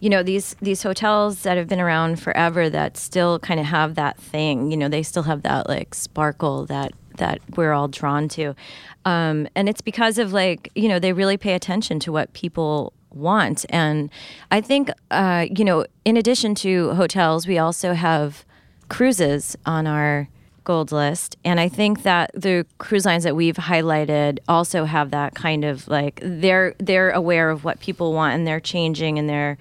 you 0.00 0.08
know 0.08 0.22
these 0.22 0.54
these 0.62 0.82
hotels 0.82 1.42
that 1.42 1.56
have 1.56 1.66
been 1.66 1.80
around 1.80 2.20
forever 2.20 2.70
that 2.70 2.96
still 2.96 3.38
kind 3.40 3.58
of 3.58 3.66
have 3.66 3.96
that 3.96 4.16
thing 4.16 4.70
you 4.70 4.76
know 4.76 4.88
they 4.88 5.02
still 5.02 5.24
have 5.24 5.42
that 5.42 5.68
like 5.68 5.92
sparkle 5.94 6.66
that 6.66 6.92
that 7.16 7.40
we're 7.56 7.72
all 7.72 7.88
drawn 7.88 8.28
to 8.28 8.54
um, 9.04 9.48
and 9.56 9.68
it's 9.68 9.80
because 9.80 10.18
of 10.18 10.32
like 10.32 10.70
you 10.76 10.88
know 10.88 11.00
they 11.00 11.12
really 11.12 11.36
pay 11.36 11.54
attention 11.54 11.98
to 11.98 12.12
what 12.12 12.32
people 12.32 12.92
want. 13.12 13.64
And 13.70 14.10
I 14.50 14.60
think, 14.60 14.90
uh, 15.10 15.46
you 15.50 15.64
know, 15.64 15.86
in 16.04 16.16
addition 16.16 16.54
to 16.56 16.94
hotels, 16.94 17.46
we 17.46 17.58
also 17.58 17.94
have 17.94 18.44
cruises 18.88 19.56
on 19.66 19.86
our 19.86 20.28
gold 20.68 20.92
list. 20.92 21.38
And 21.46 21.58
I 21.58 21.68
think 21.68 22.02
that 22.02 22.30
the 22.34 22.66
cruise 22.76 23.06
lines 23.06 23.24
that 23.24 23.34
we've 23.34 23.56
highlighted 23.56 24.38
also 24.48 24.84
have 24.84 25.12
that 25.12 25.34
kind 25.34 25.64
of 25.64 25.88
like 25.88 26.20
they're 26.22 26.74
they're 26.78 27.10
aware 27.10 27.48
of 27.48 27.64
what 27.64 27.80
people 27.80 28.12
want 28.12 28.34
and 28.34 28.46
they're 28.46 28.60
changing 28.60 29.18
and 29.18 29.28
they're 29.28 29.56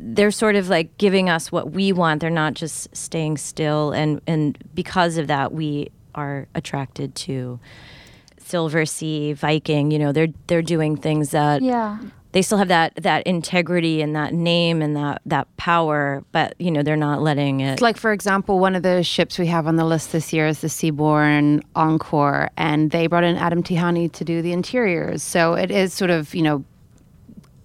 they're 0.00 0.32
sort 0.32 0.56
of 0.56 0.68
like 0.68 0.98
giving 0.98 1.28
us 1.28 1.52
what 1.52 1.70
we 1.70 1.92
want. 1.92 2.20
They're 2.20 2.30
not 2.30 2.54
just 2.54 2.94
staying 2.96 3.36
still 3.36 3.92
and 3.92 4.20
and 4.26 4.58
because 4.74 5.18
of 5.18 5.28
that 5.28 5.52
we 5.52 5.90
are 6.16 6.48
attracted 6.56 7.14
to 7.14 7.60
Silversea, 8.40 9.36
Viking, 9.36 9.92
you 9.92 10.00
know, 10.00 10.10
they're 10.10 10.34
they're 10.48 10.62
doing 10.62 10.96
things 10.96 11.30
that 11.30 11.62
yeah 11.62 11.98
they 12.32 12.42
still 12.42 12.58
have 12.58 12.68
that 12.68 12.94
that 12.96 13.26
integrity 13.26 14.02
and 14.02 14.14
that 14.14 14.32
name 14.32 14.82
and 14.82 14.94
that 14.96 15.22
that 15.26 15.54
power, 15.56 16.24
but 16.32 16.54
you 16.58 16.70
know 16.70 16.82
they're 16.82 16.96
not 16.96 17.22
letting 17.22 17.60
it. 17.60 17.80
Like 17.80 17.96
for 17.96 18.12
example, 18.12 18.58
one 18.58 18.74
of 18.74 18.82
the 18.82 19.02
ships 19.02 19.38
we 19.38 19.46
have 19.46 19.66
on 19.66 19.76
the 19.76 19.84
list 19.84 20.12
this 20.12 20.32
year 20.32 20.46
is 20.46 20.60
the 20.60 20.68
Seabourn 20.68 21.62
Encore, 21.74 22.50
and 22.56 22.90
they 22.90 23.06
brought 23.06 23.24
in 23.24 23.36
Adam 23.36 23.62
Tihany 23.62 24.10
to 24.12 24.24
do 24.24 24.42
the 24.42 24.52
interiors. 24.52 25.22
So 25.22 25.54
it 25.54 25.70
is 25.70 25.92
sort 25.92 26.10
of 26.10 26.34
you 26.34 26.42
know 26.42 26.64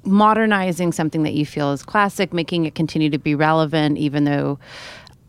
modernizing 0.04 0.92
something 0.92 1.24
that 1.24 1.34
you 1.34 1.46
feel 1.46 1.72
is 1.72 1.84
classic, 1.84 2.34
making 2.34 2.66
it 2.66 2.76
continue 2.76 3.10
to 3.10 3.18
be 3.18 3.36
relevant, 3.36 3.98
even 3.98 4.24
though 4.24 4.60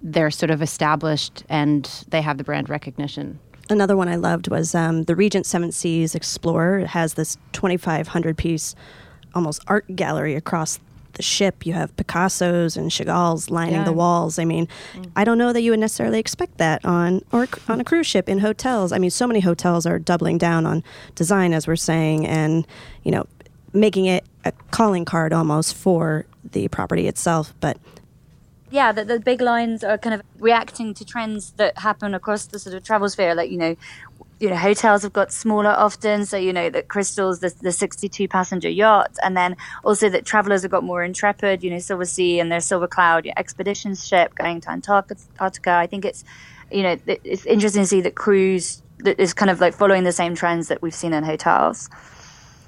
they're 0.02 0.30
sort 0.30 0.50
of 0.50 0.62
established 0.62 1.44
and 1.48 2.04
they 2.08 2.20
have 2.20 2.38
the 2.38 2.44
brand 2.44 2.68
recognition. 2.68 3.38
Another 3.68 3.96
one 3.96 4.08
I 4.08 4.16
loved 4.16 4.48
was 4.48 4.74
um, 4.74 5.04
the 5.04 5.16
Regent 5.16 5.44
Seven 5.44 5.72
Seas 5.72 6.14
Explorer. 6.14 6.80
It 6.80 6.88
has 6.88 7.14
this 7.14 7.36
2,500 7.52 8.36
piece 8.36 8.76
almost 9.36 9.62
art 9.68 9.84
gallery 9.94 10.34
across 10.34 10.80
the 11.12 11.22
ship. 11.22 11.66
You 11.66 11.72
have 11.72 11.96
Picasso's 11.96 12.76
and 12.76 12.90
Chagall's 12.90 13.50
lining 13.50 13.74
yeah. 13.74 13.84
the 13.84 13.92
walls. 13.92 14.38
I 14.38 14.44
mean, 14.44 14.68
mm. 14.94 15.10
I 15.16 15.24
don't 15.24 15.38
know 15.38 15.52
that 15.52 15.62
you 15.62 15.70
would 15.70 15.80
necessarily 15.80 16.18
expect 16.18 16.58
that 16.58 16.84
on 16.84 17.22
or 17.32 17.48
on 17.68 17.80
a 17.80 17.84
cruise 17.84 18.06
ship 18.06 18.28
in 18.28 18.38
hotels. 18.38 18.92
I 18.92 18.98
mean, 18.98 19.10
so 19.10 19.26
many 19.26 19.40
hotels 19.40 19.86
are 19.86 19.98
doubling 19.98 20.38
down 20.38 20.66
on 20.66 20.82
design, 21.14 21.52
as 21.52 21.66
we're 21.66 21.76
saying, 21.76 22.26
and 22.26 22.66
you 23.02 23.10
know, 23.10 23.26
making 23.72 24.06
it 24.06 24.24
a 24.44 24.52
calling 24.70 25.04
card 25.04 25.32
almost 25.32 25.74
for 25.74 26.26
the 26.52 26.68
property 26.68 27.06
itself. 27.06 27.54
But 27.60 27.78
yeah, 28.70 28.92
that 28.92 29.08
the 29.08 29.20
big 29.20 29.40
lines 29.40 29.84
are 29.84 29.98
kind 29.98 30.14
of 30.14 30.22
reacting 30.38 30.92
to 30.94 31.04
trends 31.04 31.52
that 31.52 31.78
happen 31.78 32.14
across 32.14 32.46
the 32.46 32.58
sort 32.58 32.74
of 32.74 32.82
travel 32.82 33.08
sphere. 33.08 33.34
Like, 33.34 33.50
you 33.50 33.58
know, 33.58 33.76
you 34.38 34.50
know, 34.50 34.56
hotels 34.56 35.02
have 35.02 35.12
got 35.12 35.32
smaller 35.32 35.70
often. 35.70 36.26
So, 36.26 36.36
you 36.36 36.52
know, 36.52 36.68
that 36.70 36.88
Crystal's 36.88 37.40
the, 37.40 37.54
the 37.62 37.72
62 37.72 38.28
passenger 38.28 38.68
yacht. 38.68 39.16
And 39.22 39.36
then 39.36 39.56
also 39.82 40.08
that 40.10 40.26
travelers 40.26 40.62
have 40.62 40.70
got 40.70 40.84
more 40.84 41.02
intrepid, 41.02 41.62
you 41.64 41.70
know, 41.70 41.76
Silversea 41.76 42.40
and 42.40 42.52
their 42.52 42.60
Silver 42.60 42.86
Cloud 42.86 43.28
expedition 43.36 43.94
ship 43.94 44.34
going 44.34 44.60
to 44.62 44.70
Antarctica. 44.70 45.72
I 45.72 45.86
think 45.86 46.04
it's, 46.04 46.24
you 46.70 46.82
know, 46.82 46.98
it's 47.06 47.46
interesting 47.46 47.82
to 47.82 47.86
see 47.86 48.00
that 48.02 48.14
cruise 48.14 48.82
is 49.04 49.32
kind 49.32 49.50
of 49.50 49.60
like 49.60 49.74
following 49.74 50.04
the 50.04 50.12
same 50.12 50.34
trends 50.34 50.68
that 50.68 50.82
we've 50.82 50.94
seen 50.94 51.12
in 51.12 51.24
hotels. 51.24 51.88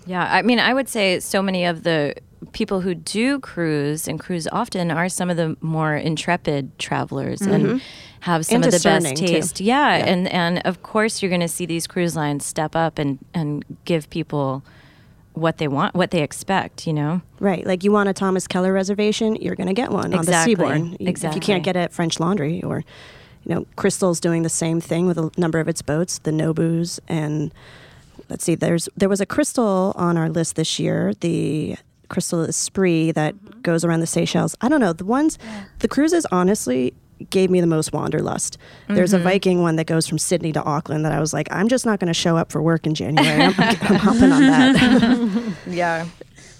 Yeah, 0.07 0.27
I 0.31 0.41
mean, 0.41 0.59
I 0.59 0.73
would 0.73 0.89
say 0.89 1.21
so 1.21 1.43
many 1.43 1.67
of 1.67 1.83
the 1.83 2.15
people 2.53 2.81
who 2.81 2.95
do 2.95 3.41
cruise 3.41 4.09
and 4.09 4.19
cruise 4.19 4.49
often 4.51 4.91
are 4.91 5.09
some 5.09 5.31
of 5.31 5.37
the 5.37 5.57
more 5.61 5.97
intrepid 5.97 6.79
travelers 6.79 7.41
mm-hmm. 7.41 7.53
and 7.53 7.83
have 8.21 8.47
some 8.47 8.57
and 8.57 8.67
of 8.67 8.73
the 8.73 8.81
best 8.81 9.17
taste. 9.17 9.61
Yeah, 9.61 9.97
yeah, 9.97 10.07
and 10.07 10.29
and 10.29 10.63
of 10.65 10.83
course 10.83 11.23
you're 11.23 11.31
going 11.31 11.41
to 11.41 11.49
see 11.49 11.67
these 11.67 11.87
cruise 11.87 12.17
lines 12.17 12.45
step 12.45 12.75
up 12.75 12.99
and 12.99 13.19
and 13.35 13.65
give 13.85 14.09
people 14.11 14.63
what 15.39 15.59
they 15.59 15.69
want, 15.69 15.95
what 15.95 16.11
they 16.11 16.23
expect, 16.23 16.87
you 16.87 16.93
know? 16.93 17.23
Right. 17.39 17.65
Like 17.65 17.85
you 17.85 17.93
want 17.93 18.09
a 18.09 18.13
Thomas 18.13 18.47
Keller 18.47 18.73
reservation, 18.73 19.37
you're 19.37 19.55
going 19.55 19.69
to 19.69 19.75
get 19.75 19.91
one 19.91 20.13
exactly. 20.13 20.55
on 20.57 20.59
the 20.59 20.97
Seabourn. 20.97 21.09
Exactly. 21.09 21.39
If 21.39 21.43
you 21.43 21.55
can't 21.55 21.63
get 21.63 21.77
it 21.77 21.81
at 21.81 21.93
French 21.93 22.19
Laundry 22.19 22.63
or, 22.63 22.85
you 23.45 23.55
know, 23.55 23.67
Crystal's 23.77 24.21
doing 24.21 24.43
the 24.43 24.49
same 24.49 24.81
thing 24.81 25.07
with 25.07 25.17
a 25.17 25.31
number 25.37 25.61
of 25.61 25.69
its 25.69 25.81
boats, 25.81 26.19
the 26.19 26.33
Nobus 26.33 26.99
and 27.09 27.53
let's 28.29 28.45
see, 28.45 28.55
there's 28.55 28.89
there 28.97 29.09
was 29.09 29.21
a 29.21 29.27
crystal 29.27 29.93
on 29.97 30.17
our 30.17 30.29
list 30.29 30.57
this 30.57 30.79
year, 30.79 31.15
the 31.21 31.77
Crystal 32.09 32.43
Esprit 32.43 33.13
that 33.13 33.35
mm-hmm. 33.35 33.61
goes 33.61 33.85
around 33.85 34.01
the 34.01 34.07
Seychelles. 34.07 34.57
I 34.61 34.69
don't 34.69 34.81
know. 34.81 34.93
The 34.93 35.05
ones, 35.05 35.39
yeah. 35.43 35.65
the 35.81 35.89
cruises 35.89 36.27
honestly 36.31 36.95
gave 37.31 37.51
me 37.51 37.61
the 37.61 37.67
most 37.67 37.93
wanderlust. 37.93 38.59
Mm-hmm. 38.85 38.95
There's 38.95 39.13
a 39.13 39.17
mm-hmm. 39.17 39.25
Viking 39.25 39.63
one 39.63 39.77
that 39.77 39.87
goes 39.87 40.07
from 40.07 40.19
Sydney 40.19 40.53
to 40.53 40.63
Auckland 40.63 41.05
that 41.05 41.13
I 41.13 41.21
was 41.21 41.33
like, 41.33 41.49
I'm 41.51 41.69
just 41.69 41.85
not 41.85 42.01
going 42.01 42.09
to 42.09 42.15
show 42.15 42.37
up 42.37 42.53
for 42.53 42.63
work 42.63 42.87
in 42.87 42.95
January. 42.95 43.43
I'm, 43.43 43.55
I'm 43.59 43.77
hopping 43.97 44.33
on 44.33 44.43
that. 44.43 45.55
yeah, 45.67 46.07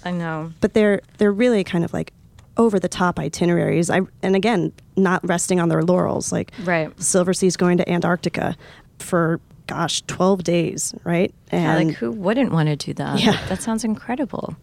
I 0.03 0.11
know. 0.11 0.51
But 0.61 0.73
they're 0.73 1.01
they're 1.17 1.31
really 1.31 1.63
kind 1.63 1.85
of 1.85 1.93
like 1.93 2.13
over 2.57 2.79
the 2.79 2.89
top 2.89 3.19
itineraries. 3.19 3.89
I 3.89 4.01
and 4.21 4.35
again, 4.35 4.73
not 4.95 5.25
resting 5.27 5.59
on 5.59 5.69
their 5.69 5.83
laurels. 5.83 6.31
Like 6.31 6.51
right. 6.63 6.95
Silversea's 6.97 7.57
going 7.57 7.77
to 7.77 7.89
Antarctica 7.89 8.55
for 8.99 9.39
gosh, 9.67 10.01
12 10.07 10.43
days, 10.43 10.95
right? 11.03 11.33
And 11.51 11.63
yeah, 11.63 11.75
like 11.75 11.95
who 11.97 12.11
wouldn't 12.11 12.51
want 12.51 12.69
to 12.69 12.75
do 12.75 12.93
that? 12.95 13.19
Yeah. 13.19 13.39
That 13.47 13.61
sounds 13.61 13.83
incredible. 13.83 14.55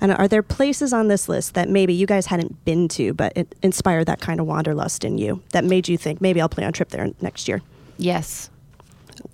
And 0.00 0.12
are 0.12 0.28
there 0.28 0.42
places 0.42 0.92
on 0.92 1.08
this 1.08 1.28
list 1.28 1.54
that 1.54 1.68
maybe 1.68 1.92
you 1.92 2.06
guys 2.06 2.26
hadn't 2.26 2.64
been 2.64 2.88
to, 2.88 3.12
but 3.12 3.32
it 3.36 3.54
inspired 3.62 4.06
that 4.06 4.20
kind 4.20 4.40
of 4.40 4.46
wanderlust 4.46 5.04
in 5.04 5.18
you 5.18 5.42
that 5.52 5.64
made 5.64 5.88
you 5.88 5.98
think 5.98 6.20
maybe 6.20 6.40
I'll 6.40 6.48
plan 6.48 6.68
a 6.68 6.72
trip 6.72 6.88
there 6.90 7.08
next 7.20 7.48
year? 7.48 7.62
Yes. 7.98 8.50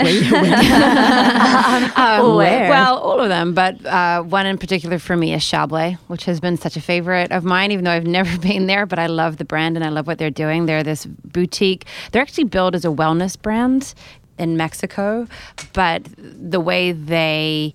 Wait, 0.01 0.31
wait. 0.31 0.53
um, 1.97 2.37
where? 2.37 2.69
Well, 2.69 2.99
all 2.99 3.21
of 3.21 3.29
them, 3.29 3.55
but 3.55 3.85
uh, 3.87 4.23
one 4.23 4.45
in 4.47 4.59
particular 4.59 4.99
for 4.99 5.17
me 5.17 5.33
is 5.33 5.43
Chablé, 5.43 5.97
which 6.09 6.25
has 6.25 6.41
been 6.41 6.57
such 6.57 6.77
a 6.77 6.81
favorite 6.81 7.31
of 7.31 7.45
mine, 7.45 7.71
even 7.71 7.85
though 7.85 7.93
I've 7.93 8.07
never 8.19 8.37
been 8.39 8.67
there. 8.67 8.85
But 8.85 8.99
I 8.99 9.07
love 9.07 9.37
the 9.37 9.45
brand 9.45 9.77
and 9.77 9.85
I 9.85 9.89
love 9.89 10.07
what 10.07 10.19
they're 10.19 10.31
doing. 10.31 10.67
They're 10.67 10.83
this 10.83 11.07
boutique. 11.07 11.87
They're 12.13 12.23
actually 12.23 12.45
billed 12.45 12.75
as 12.75 12.85
a 12.85 12.89
wellness 12.89 13.41
brand 13.41 13.95
in 14.39 14.57
Mexico, 14.57 15.27
but 15.73 16.07
the 16.17 16.61
way 16.61 16.93
they 16.93 17.75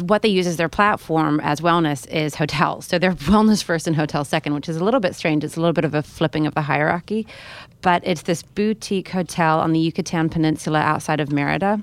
what 0.00 0.22
they 0.22 0.28
use 0.28 0.46
as 0.46 0.56
their 0.56 0.68
platform 0.68 1.40
as 1.40 1.60
wellness 1.60 2.08
is 2.08 2.34
hotels. 2.36 2.86
So 2.86 2.98
they're 2.98 3.12
wellness 3.14 3.62
first 3.62 3.86
and 3.86 3.94
hotel 3.94 4.24
second, 4.24 4.54
which 4.54 4.68
is 4.68 4.76
a 4.76 4.84
little 4.84 5.00
bit 5.00 5.14
strange. 5.14 5.44
It's 5.44 5.56
a 5.56 5.60
little 5.60 5.74
bit 5.74 5.84
of 5.84 5.94
a 5.94 6.02
flipping 6.02 6.46
of 6.46 6.54
the 6.54 6.62
hierarchy, 6.62 7.26
but 7.82 8.02
it's 8.04 8.22
this 8.22 8.42
boutique 8.42 9.08
hotel 9.08 9.60
on 9.60 9.72
the 9.72 9.80
Yucatan 9.80 10.28
Peninsula 10.30 10.80
outside 10.80 11.20
of 11.20 11.30
Merida. 11.30 11.82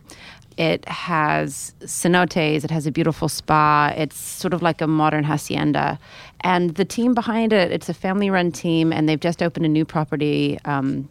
It 0.57 0.87
has 0.87 1.73
cenotes, 1.81 2.63
it 2.63 2.71
has 2.71 2.85
a 2.85 2.91
beautiful 2.91 3.29
spa. 3.29 3.93
It's 3.95 4.17
sort 4.17 4.53
of 4.53 4.61
like 4.61 4.81
a 4.81 4.87
modern 4.87 5.23
hacienda. 5.23 5.97
And 6.41 6.75
the 6.75 6.85
team 6.85 7.13
behind 7.13 7.53
it, 7.53 7.71
it's 7.71 7.87
a 7.87 7.93
family 7.93 8.29
run 8.29 8.51
team, 8.51 8.91
and 8.91 9.07
they've 9.07 9.19
just 9.19 9.41
opened 9.41 9.65
a 9.65 9.69
new 9.69 9.85
property. 9.85 10.59
Um, 10.65 11.09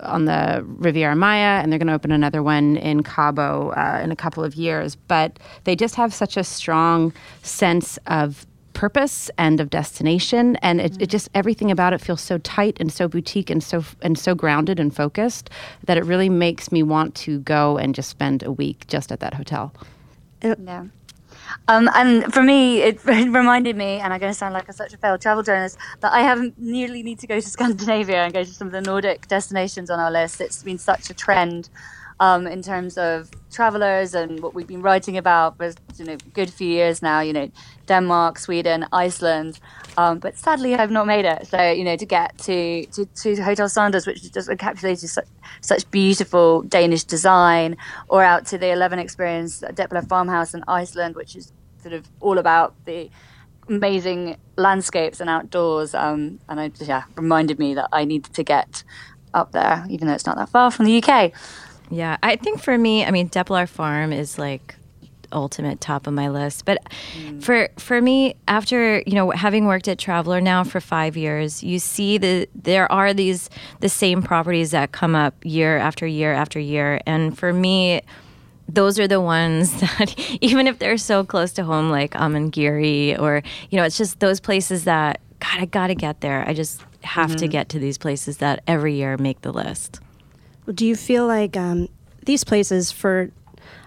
on 0.00 0.24
the 0.24 0.64
Riviera 0.66 1.16
Maya, 1.16 1.60
and 1.60 1.72
they're 1.72 1.78
going 1.78 1.88
to 1.88 1.94
open 1.94 2.12
another 2.12 2.42
one 2.42 2.76
in 2.76 3.02
Cabo 3.02 3.70
uh, 3.70 4.00
in 4.02 4.10
a 4.12 4.16
couple 4.16 4.44
of 4.44 4.54
years. 4.54 4.96
But 4.96 5.38
they 5.64 5.76
just 5.76 5.94
have 5.96 6.14
such 6.14 6.36
a 6.36 6.44
strong 6.44 7.12
sense 7.42 7.98
of 8.06 8.46
purpose 8.72 9.28
and 9.38 9.58
of 9.58 9.70
destination, 9.70 10.54
and 10.56 10.80
it, 10.80 11.02
it, 11.02 11.08
just 11.08 11.28
everything 11.34 11.70
about 11.70 11.92
it 11.92 12.00
feels 12.00 12.20
so 12.20 12.38
tight 12.38 12.76
and 12.78 12.92
so 12.92 13.08
boutique 13.08 13.50
and 13.50 13.62
so 13.62 13.84
and 14.02 14.16
so 14.16 14.34
grounded 14.34 14.78
and 14.78 14.94
focused 14.94 15.50
that 15.86 15.96
it 15.98 16.04
really 16.04 16.28
makes 16.28 16.70
me 16.70 16.82
want 16.82 17.14
to 17.16 17.40
go 17.40 17.76
and 17.76 17.94
just 17.94 18.08
spend 18.08 18.42
a 18.44 18.52
week 18.52 18.86
just 18.86 19.10
at 19.10 19.18
that 19.18 19.34
hotel. 19.34 19.74
Yeah. 20.42 20.84
Um, 21.68 21.88
and 21.94 22.32
for 22.32 22.42
me, 22.42 22.82
it, 22.82 23.04
reminded 23.04 23.76
me, 23.76 24.00
and 24.00 24.12
I'm 24.12 24.20
going 24.20 24.32
to 24.32 24.38
sound 24.38 24.54
like 24.54 24.68
a, 24.68 24.72
such 24.72 24.94
a 24.94 24.98
failed 24.98 25.20
travel 25.20 25.42
journalist, 25.42 25.78
that 26.00 26.12
I 26.12 26.20
haven't 26.20 26.58
nearly 26.58 27.02
need 27.02 27.18
to 27.20 27.26
go 27.26 27.40
to 27.40 27.48
Scandinavia 27.56 28.24
and 28.24 28.32
go 28.32 28.44
to 28.44 28.50
some 28.50 28.68
of 28.68 28.72
the 28.72 28.80
Nordic 28.80 29.28
destinations 29.28 29.90
on 29.90 29.98
our 30.00 30.10
list. 30.10 30.40
It's 30.40 30.62
been 30.62 30.78
such 30.78 31.10
a 31.10 31.14
trend 31.14 31.68
um, 32.20 32.46
in 32.46 32.62
terms 32.62 32.98
of 32.98 33.30
travelers 33.50 34.14
and 34.14 34.40
what 34.40 34.54
we've 34.54 34.66
been 34.66 34.82
writing 34.82 35.16
about 35.16 35.56
for 35.56 35.72
you 35.96 36.04
know 36.04 36.16
good 36.34 36.50
few 36.52 36.68
years 36.68 37.02
now. 37.02 37.20
You 37.20 37.32
know, 37.32 37.50
Denmark, 37.86 38.38
Sweden, 38.38 38.86
Iceland. 38.92 39.60
Um, 39.96 40.18
but 40.18 40.36
sadly, 40.36 40.74
I've 40.74 40.90
not 40.90 41.06
made 41.06 41.24
it. 41.24 41.46
So 41.46 41.70
you 41.70 41.84
know, 41.84 41.96
to 41.96 42.06
get 42.06 42.36
to 42.38 42.86
to, 42.86 43.06
to 43.06 43.42
Hotel 43.42 43.68
Sanders, 43.68 44.06
which 44.06 44.32
just 44.32 44.48
encapsulates 44.48 45.06
such, 45.08 45.26
such 45.60 45.90
beautiful 45.90 46.62
Danish 46.62 47.04
design, 47.04 47.76
or 48.08 48.22
out 48.22 48.46
to 48.46 48.58
the 48.58 48.70
Eleven 48.70 48.98
Experience 48.98 49.62
at 49.62 49.76
Deplar 49.76 50.06
Farmhouse 50.08 50.54
in 50.54 50.64
Iceland, 50.66 51.14
which 51.14 51.36
is 51.36 51.52
sort 51.82 51.94
of 51.94 52.08
all 52.20 52.38
about 52.38 52.74
the 52.84 53.10
amazing 53.68 54.36
landscapes 54.56 55.20
and 55.20 55.30
outdoors. 55.30 55.94
Um, 55.94 56.40
and 56.48 56.60
I 56.60 56.70
yeah 56.80 57.04
reminded 57.16 57.58
me 57.58 57.74
that 57.74 57.88
I 57.92 58.04
needed 58.04 58.34
to 58.34 58.42
get 58.42 58.82
up 59.34 59.52
there, 59.52 59.84
even 59.88 60.08
though 60.08 60.14
it's 60.14 60.26
not 60.26 60.36
that 60.36 60.48
far 60.48 60.70
from 60.70 60.86
the 60.86 61.02
UK. 61.02 61.32
Yeah, 61.90 62.16
I 62.22 62.36
think 62.36 62.60
for 62.62 62.76
me, 62.76 63.04
I 63.04 63.10
mean, 63.10 63.28
Deplar 63.28 63.68
Farm 63.68 64.12
is 64.12 64.38
like 64.38 64.76
ultimate 65.32 65.80
top 65.80 66.06
of 66.06 66.14
my 66.14 66.28
list. 66.28 66.64
But 66.64 66.82
mm. 67.16 67.42
for 67.42 67.68
for 67.76 68.00
me, 68.00 68.34
after 68.46 69.02
you 69.06 69.14
know 69.14 69.30
having 69.30 69.66
worked 69.66 69.88
at 69.88 69.98
Traveler 69.98 70.40
now 70.40 70.64
for 70.64 70.80
five 70.80 71.16
years, 71.16 71.62
you 71.62 71.78
see 71.78 72.18
that 72.18 72.48
there 72.54 72.90
are 72.90 73.12
these 73.14 73.50
the 73.80 73.88
same 73.88 74.22
properties 74.22 74.70
that 74.72 74.92
come 74.92 75.14
up 75.14 75.34
year 75.44 75.76
after 75.78 76.06
year 76.06 76.32
after 76.32 76.58
year, 76.58 77.00
and 77.06 77.36
for 77.38 77.52
me. 77.52 78.02
Those 78.70 78.98
are 78.98 79.08
the 79.08 79.18
ones 79.18 79.72
that, 79.80 80.14
even 80.42 80.66
if 80.66 80.78
they're 80.78 80.98
so 80.98 81.24
close 81.24 81.52
to 81.52 81.64
home, 81.64 81.88
like 81.88 82.10
Amangiri, 82.10 83.18
or 83.18 83.42
you 83.70 83.78
know, 83.78 83.84
it's 83.84 83.96
just 83.96 84.20
those 84.20 84.40
places 84.40 84.84
that 84.84 85.22
God, 85.40 85.60
I 85.60 85.64
gotta 85.64 85.94
get 85.94 86.20
there. 86.20 86.46
I 86.46 86.52
just 86.52 86.82
have 87.02 87.30
mm-hmm. 87.30 87.36
to 87.36 87.48
get 87.48 87.70
to 87.70 87.78
these 87.78 87.96
places 87.96 88.36
that 88.38 88.62
every 88.66 88.94
year 88.94 89.16
make 89.16 89.40
the 89.40 89.54
list. 89.54 90.00
Do 90.72 90.86
you 90.86 90.96
feel 90.96 91.26
like 91.26 91.56
um, 91.56 91.88
these 92.24 92.44
places 92.44 92.92
for, 92.92 93.30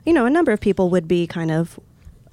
you 0.05 0.13
know, 0.13 0.25
a 0.25 0.29
number 0.29 0.51
of 0.51 0.59
people 0.59 0.89
would 0.89 1.07
be 1.07 1.27
kind 1.27 1.51
of 1.51 1.79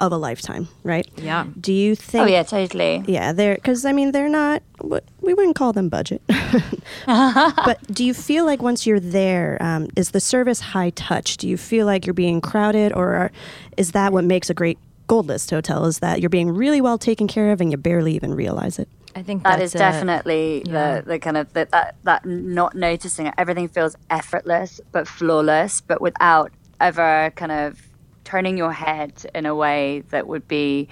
of 0.00 0.12
a 0.12 0.16
lifetime, 0.16 0.68
right? 0.84 1.08
Yeah. 1.16 1.46
Do 1.61 1.72
you 1.72 1.94
think? 1.94 2.24
Oh 2.24 2.26
yeah, 2.26 2.42
totally. 2.42 3.04
Yeah, 3.06 3.32
they're 3.32 3.56
because 3.56 3.84
I 3.84 3.92
mean 3.92 4.12
they're 4.12 4.28
not. 4.28 4.62
We 4.80 5.34
wouldn't 5.34 5.56
call 5.56 5.72
them 5.72 5.88
budget. 5.88 6.22
but 7.06 7.78
do 7.92 8.04
you 8.04 8.14
feel 8.14 8.44
like 8.44 8.62
once 8.62 8.87
you're 8.87 9.00
there, 9.00 9.58
um, 9.61 9.88
is 9.96 10.12
the 10.12 10.20
service 10.20 10.61
high 10.61 10.90
touch? 10.90 11.37
Do 11.37 11.48
you 11.48 11.56
feel 11.56 11.84
like 11.84 12.06
you're 12.06 12.14
being 12.14 12.40
crowded, 12.40 12.92
or 12.92 13.14
are, 13.14 13.32
is 13.76 13.92
that 13.92 14.12
what 14.12 14.24
makes 14.24 14.48
a 14.48 14.54
great 14.54 14.78
gold 15.08 15.26
list 15.26 15.50
hotel? 15.50 15.84
Is 15.84 15.98
that 15.98 16.20
you're 16.20 16.30
being 16.30 16.50
really 16.50 16.80
well 16.80 16.98
taken 16.98 17.26
care 17.26 17.50
of 17.50 17.61
and 17.61 17.72
you 17.72 17.76
barely 17.76 18.14
even 18.14 18.34
realize 18.34 18.78
it? 18.78 18.88
I 19.14 19.22
think 19.22 19.42
that 19.44 19.60
is 19.60 19.72
definitely 19.72 20.62
yeah. 20.66 21.00
the, 21.00 21.10
the 21.10 21.18
kind 21.18 21.36
of 21.36 21.52
the, 21.52 21.66
that 21.70 21.96
that 22.04 22.24
not 22.26 22.74
noticing 22.74 23.26
it. 23.26 23.34
Everything 23.38 23.68
feels 23.68 23.96
effortless 24.10 24.80
but 24.92 25.08
flawless, 25.08 25.80
but 25.80 26.00
without 26.00 26.52
ever 26.80 27.32
kind 27.36 27.52
of 27.52 27.80
turning 28.24 28.56
your 28.58 28.72
head 28.72 29.12
in 29.34 29.46
a 29.46 29.54
way 29.54 30.02
that 30.10 30.26
would 30.26 30.46
be 30.46 30.88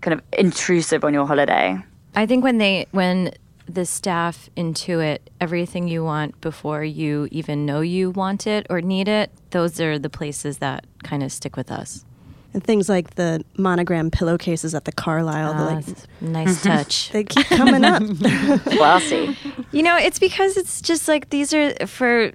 kind 0.00 0.14
of 0.14 0.22
intrusive 0.38 1.04
on 1.04 1.14
your 1.14 1.26
holiday. 1.26 1.78
I 2.14 2.26
think 2.26 2.44
when 2.44 2.58
they 2.58 2.86
when 2.90 3.32
the 3.66 3.86
staff 3.86 4.50
intuit 4.56 5.18
everything 5.40 5.86
you 5.86 6.02
want 6.04 6.40
before 6.40 6.82
you 6.82 7.28
even 7.30 7.64
know 7.64 7.80
you 7.80 8.10
want 8.10 8.46
it 8.46 8.66
or 8.68 8.80
need 8.80 9.08
it, 9.08 9.30
those 9.50 9.80
are 9.80 9.98
the 9.98 10.10
places 10.10 10.58
that 10.58 10.84
kind 11.02 11.22
of 11.22 11.30
stick 11.30 11.56
with 11.56 11.70
us 11.70 12.04
and 12.52 12.64
things 12.64 12.88
like 12.88 13.14
the 13.14 13.44
monogram 13.56 14.10
pillowcases 14.10 14.74
at 14.74 14.84
the 14.84 14.92
Carlyle. 14.92 15.54
the, 15.54 15.60
ah, 15.60 15.74
like, 15.74 16.20
nice 16.20 16.62
touch. 16.64 17.10
They 17.10 17.24
keep 17.24 17.46
coming 17.46 17.84
up. 17.84 18.02
Classy. 18.64 19.36
You 19.72 19.82
know, 19.82 19.96
it's 19.96 20.18
because 20.18 20.56
it's 20.56 20.80
just 20.80 21.08
like 21.08 21.30
these 21.30 21.52
are 21.52 21.74
for. 21.86 22.32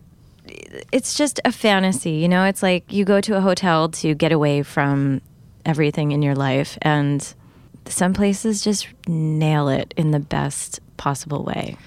It's 0.92 1.16
just 1.16 1.40
a 1.44 1.52
fantasy, 1.52 2.12
you 2.12 2.28
know. 2.28 2.46
It's 2.46 2.62
like 2.62 2.92
you 2.92 3.04
go 3.04 3.20
to 3.20 3.36
a 3.36 3.42
hotel 3.42 3.90
to 3.90 4.14
get 4.14 4.32
away 4.32 4.62
from 4.62 5.22
everything 5.66 6.12
in 6.12 6.22
your 6.22 6.36
life, 6.36 6.78
and 6.82 7.34
some 7.88 8.14
places 8.14 8.64
just 8.64 8.88
nail 9.08 9.68
it 9.70 9.94
in 9.98 10.12
the 10.12 10.20
best 10.20 10.80
possible 10.98 11.44
way. 11.44 11.78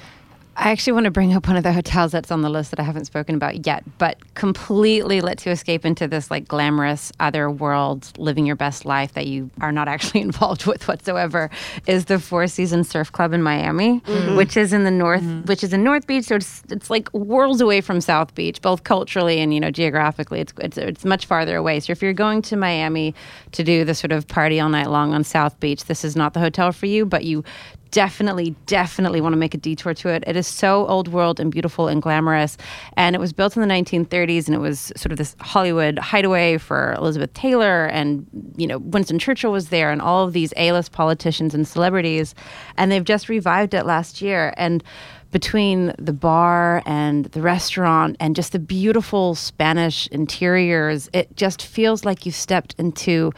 I 0.61 0.73
actually 0.73 0.95
want 0.95 1.05
to 1.05 1.13
bring 1.13 1.33
up 1.35 1.47
one 1.47 1.57
of 1.57 1.63
the 1.63 1.73
hotels 1.73 2.11
that's 2.11 2.33
on 2.33 2.43
the 2.43 2.51
list 2.51 2.73
that 2.73 2.81
I 2.81 2.83
haven't 2.83 3.05
spoken 3.05 3.37
about 3.37 3.65
yet, 3.65 3.85
but 3.99 4.19
completely 4.35 5.21
lets 5.21 5.47
you 5.47 5.53
escape 5.53 5.87
into 5.87 6.09
this 6.09 6.33
like 6.33 6.49
glamorous 6.49 7.13
other 7.21 7.49
world, 7.49 8.11
living 8.19 8.45
your 8.45 8.57
best 8.57 8.85
life 8.85 9.13
that 9.13 9.29
you 9.29 9.53
are 9.61 9.71
not 9.71 9.87
actually 9.95 10.21
involved 10.21 10.67
with 10.67 10.89
whatsoever. 10.89 11.49
Is 11.87 12.07
the 12.07 12.19
Four 12.19 12.49
Seasons 12.49 12.89
Surf 12.89 13.13
Club 13.13 13.33
in 13.33 13.43
Miami, 13.43 14.01
mm-hmm. 14.01 14.35
which 14.35 14.57
is 14.57 14.73
in 14.73 14.83
the 14.83 14.91
north, 14.91 15.23
mm-hmm. 15.23 15.47
which 15.47 15.63
is 15.63 15.73
in 15.73 15.85
North 15.85 16.09
Beach, 16.09 16.25
so 16.25 16.35
it's 16.35 16.65
it's 16.71 16.91
like 16.91 17.13
worlds 17.15 17.61
away 17.61 17.81
from 17.81 18.01
South 18.01 18.35
Beach, 18.35 18.61
both 18.61 18.83
culturally 18.83 19.39
and 19.39 19.55
you 19.55 19.61
know 19.61 19.71
geographically. 19.71 20.41
It's 20.41 20.53
it's 20.59 20.77
it's 20.77 21.05
much 21.05 21.27
farther 21.27 21.57
away. 21.57 21.79
So 21.79 21.93
if 21.93 22.03
you're 22.03 22.13
going 22.13 22.43
to 22.43 22.57
Miami 22.57 23.15
to 23.53 23.63
do 23.63 23.85
the 23.85 23.95
sort 23.95 24.11
of 24.11 24.27
party 24.27 24.59
all 24.59 24.71
night 24.71 24.91
long 24.91 25.15
on 25.15 25.23
South 25.23 25.61
Beach, 25.61 25.85
this 25.85 26.05
is 26.05 26.17
not 26.17 26.35
the 26.35 26.41
hotel 26.41 26.73
for 26.73 26.87
you. 26.87 27.07
But 27.07 27.25
you 27.25 27.45
definitely, 27.91 28.55
definitely 28.67 29.21
want 29.21 29.33
to 29.33 29.37
make 29.37 29.55
a 29.55 29.59
detour 29.59 29.95
to 29.95 30.09
it. 30.09 30.25
It 30.27 30.37
is 30.37 30.47
so 30.47 30.87
old 30.87 31.09
world 31.09 31.41
and 31.41 31.51
beautiful 31.51 31.89
and 31.89 32.03
glamorous. 32.03 32.57
And 32.97 33.15
it 33.15 33.19
was 33.19 33.33
built 33.33 33.57
in 33.57 33.63
the 33.67 33.69
1930s 33.69 34.47
and 34.47 34.55
it 34.55 34.61
was 34.61 34.93
sort 34.97 35.13
of 35.13 35.19
this 35.19 35.37
Hollywood 35.41 35.99
hideaway 35.99 36.59
for 36.59 36.95
Elizabeth 36.95 37.33
Taylor 37.35 37.87
and, 37.87 38.27
you 38.57 38.67
know, 38.67 38.79
Winston 38.79 39.19
Churchill 39.19 39.53
was 39.53 39.69
there 39.69 39.91
and 39.91 40.03
all 40.03 40.27
of 40.27 40.33
these 40.33 40.53
A 40.57 40.73
list 40.73 40.93
politicians 40.93 41.55
and 41.55 41.67
celebrities. 41.67 42.35
And 42.77 42.93
they've 42.93 43.05
just 43.05 43.29
revived 43.29 43.75
it 43.75 43.85
last 43.87 44.21
year. 44.21 44.53
And 44.57 44.83
between 45.31 45.93
the 45.99 46.13
bar 46.13 46.83
and 46.87 47.27
the 47.27 47.43
restaurant 47.43 48.17
and 48.19 48.35
just 48.35 48.53
the 48.53 48.59
beautiful 48.59 49.35
Spanish 49.35 50.07
interiors, 50.09 51.11
it 51.13 51.37
just 51.37 51.63
feels 51.63 52.05
like 52.05 52.25
you 52.25 52.33
stepped 52.33 52.75
into 52.79 53.33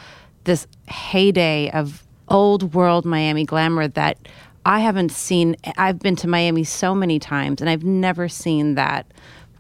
this 0.44 0.66
heyday 0.88 1.70
of 1.70 2.04
old 2.30 2.74
world 2.74 3.04
Miami 3.04 3.44
glamour 3.44 3.88
that 3.88 4.18
I 4.64 4.80
haven't 4.80 5.10
seen. 5.10 5.56
I've 5.76 5.98
been 5.98 6.16
to 6.16 6.28
Miami 6.28 6.64
so 6.64 6.94
many 6.94 7.18
times, 7.18 7.60
and 7.60 7.68
I've 7.68 7.84
never 7.84 8.28
seen 8.28 8.74
that 8.74 9.06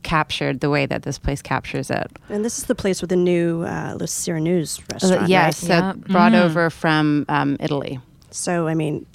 captured 0.02 0.60
the 0.60 0.70
way 0.70 0.86
that 0.86 1.02
this 1.02 1.18
place 1.18 1.42
captures 1.42 1.90
it. 1.90 2.10
And 2.28 2.44
this 2.44 2.58
is 2.58 2.64
the 2.64 2.74
place 2.74 3.00
with 3.00 3.10
the 3.10 3.16
new 3.16 3.62
uh, 3.62 3.96
Le 3.98 4.06
Sirenuse 4.06 4.80
restaurant. 4.90 5.24
Uh, 5.24 5.26
yes, 5.26 5.62
right? 5.62 5.68
yeah. 5.68 5.92
brought 5.92 6.32
mm. 6.32 6.42
over 6.42 6.70
from 6.70 7.26
um, 7.28 7.56
Italy. 7.60 7.98
So, 8.30 8.68
I 8.68 8.74
mean, 8.74 9.06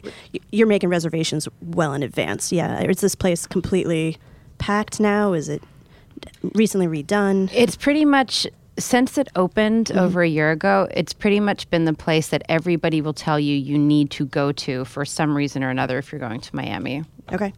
you're 0.51 0.67
making 0.67 0.89
reservations 0.89 1.47
well 1.61 1.93
in 1.93 2.03
advance. 2.03 2.51
Yeah. 2.51 2.81
Is 2.81 2.99
this 2.99 3.15
place 3.15 3.47
completely 3.47 4.17
packed 4.57 4.99
now? 4.99 5.33
Is 5.33 5.49
it 5.49 5.63
recently 6.53 6.87
redone? 6.87 7.49
It's 7.53 7.75
pretty 7.75 8.05
much 8.05 8.45
since 8.77 9.17
it 9.17 9.29
opened 9.35 9.87
mm-hmm. 9.87 9.99
over 9.99 10.21
a 10.21 10.27
year 10.27 10.51
ago, 10.51 10.87
it's 10.91 11.13
pretty 11.13 11.39
much 11.39 11.69
been 11.69 11.85
the 11.85 11.93
place 11.93 12.29
that 12.29 12.43
everybody 12.49 13.01
will 13.01 13.13
tell 13.13 13.39
you 13.39 13.55
you 13.55 13.77
need 13.77 14.11
to 14.11 14.25
go 14.25 14.51
to 14.51 14.85
for 14.85 15.05
some 15.05 15.35
reason 15.35 15.63
or 15.63 15.69
another 15.69 15.97
if 15.97 16.11
you're 16.11 16.19
going 16.19 16.41
to 16.41 16.55
Miami. 16.55 17.03
Okay. 17.31 17.53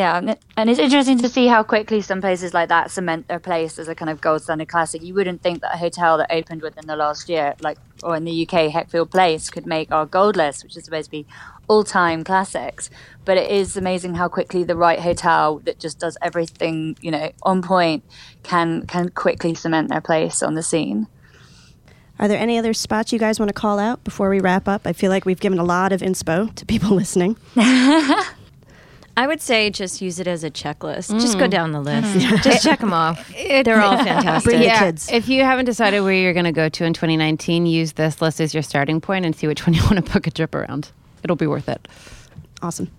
Yeah, 0.00 0.34
and 0.56 0.70
it's 0.70 0.80
interesting 0.80 1.18
to 1.18 1.28
see 1.28 1.46
how 1.46 1.62
quickly 1.62 2.00
some 2.00 2.22
places 2.22 2.54
like 2.54 2.70
that 2.70 2.90
cement 2.90 3.28
their 3.28 3.38
place 3.38 3.78
as 3.78 3.86
a 3.86 3.94
kind 3.94 4.08
of 4.08 4.18
gold 4.18 4.40
standard 4.40 4.68
classic. 4.68 5.02
You 5.02 5.12
wouldn't 5.12 5.42
think 5.42 5.60
that 5.60 5.74
a 5.74 5.76
hotel 5.76 6.16
that 6.16 6.32
opened 6.32 6.62
within 6.62 6.86
the 6.86 6.96
last 6.96 7.28
year, 7.28 7.54
like 7.60 7.76
or 8.02 8.16
in 8.16 8.24
the 8.24 8.48
UK, 8.48 8.72
Heckfield 8.72 9.10
Place, 9.10 9.50
could 9.50 9.66
make 9.66 9.92
our 9.92 10.06
gold 10.06 10.36
list, 10.36 10.64
which 10.64 10.74
is 10.74 10.86
supposed 10.86 11.08
to 11.08 11.10
be 11.10 11.26
all-time 11.68 12.24
classics. 12.24 12.88
But 13.26 13.36
it 13.36 13.50
is 13.50 13.76
amazing 13.76 14.14
how 14.14 14.28
quickly 14.28 14.64
the 14.64 14.74
right 14.74 15.00
hotel 15.00 15.58
that 15.66 15.78
just 15.78 15.98
does 15.98 16.16
everything, 16.22 16.96
you 17.02 17.10
know, 17.10 17.30
on 17.42 17.60
point, 17.60 18.02
can 18.42 18.86
can 18.86 19.10
quickly 19.10 19.54
cement 19.54 19.90
their 19.90 20.00
place 20.00 20.42
on 20.42 20.54
the 20.54 20.62
scene. 20.62 21.08
Are 22.18 22.26
there 22.26 22.38
any 22.38 22.56
other 22.56 22.72
spots 22.72 23.12
you 23.12 23.18
guys 23.18 23.38
want 23.38 23.50
to 23.50 23.54
call 23.54 23.78
out 23.78 24.02
before 24.02 24.30
we 24.30 24.40
wrap 24.40 24.66
up? 24.66 24.86
I 24.86 24.94
feel 24.94 25.10
like 25.10 25.26
we've 25.26 25.40
given 25.40 25.58
a 25.58 25.64
lot 25.64 25.92
of 25.92 26.00
inspo 26.00 26.54
to 26.54 26.64
people 26.64 26.88
listening. 27.02 27.36
I 29.20 29.26
would 29.26 29.42
say 29.42 29.68
just 29.68 30.00
use 30.00 30.18
it 30.18 30.26
as 30.26 30.44
a 30.44 30.50
checklist. 30.50 31.10
Mm. 31.10 31.20
Just 31.20 31.38
go 31.38 31.46
mm. 31.46 31.50
down 31.50 31.72
the 31.72 31.80
list. 31.82 32.16
Mm. 32.16 32.42
just 32.42 32.64
check 32.64 32.80
them 32.80 32.94
off. 32.94 33.30
They're 33.34 33.82
all 33.82 33.96
fantastic. 34.04 34.62
yeah, 34.62 34.78
kids. 34.78 35.12
if 35.12 35.28
you 35.28 35.44
haven't 35.44 35.66
decided 35.66 36.00
where 36.00 36.14
you're 36.14 36.32
going 36.32 36.46
to 36.46 36.52
go 36.52 36.70
to 36.70 36.84
in 36.86 36.94
2019, 36.94 37.66
use 37.66 37.92
this 37.92 38.22
list 38.22 38.40
as 38.40 38.54
your 38.54 38.62
starting 38.62 38.98
point 38.98 39.26
and 39.26 39.36
see 39.36 39.46
which 39.46 39.66
one 39.66 39.74
you 39.74 39.82
want 39.82 39.96
to 40.02 40.10
book 40.10 40.26
a 40.26 40.30
trip 40.30 40.54
around. 40.54 40.90
It'll 41.22 41.36
be 41.36 41.46
worth 41.46 41.68
it. 41.68 41.86
Awesome. 42.62 42.90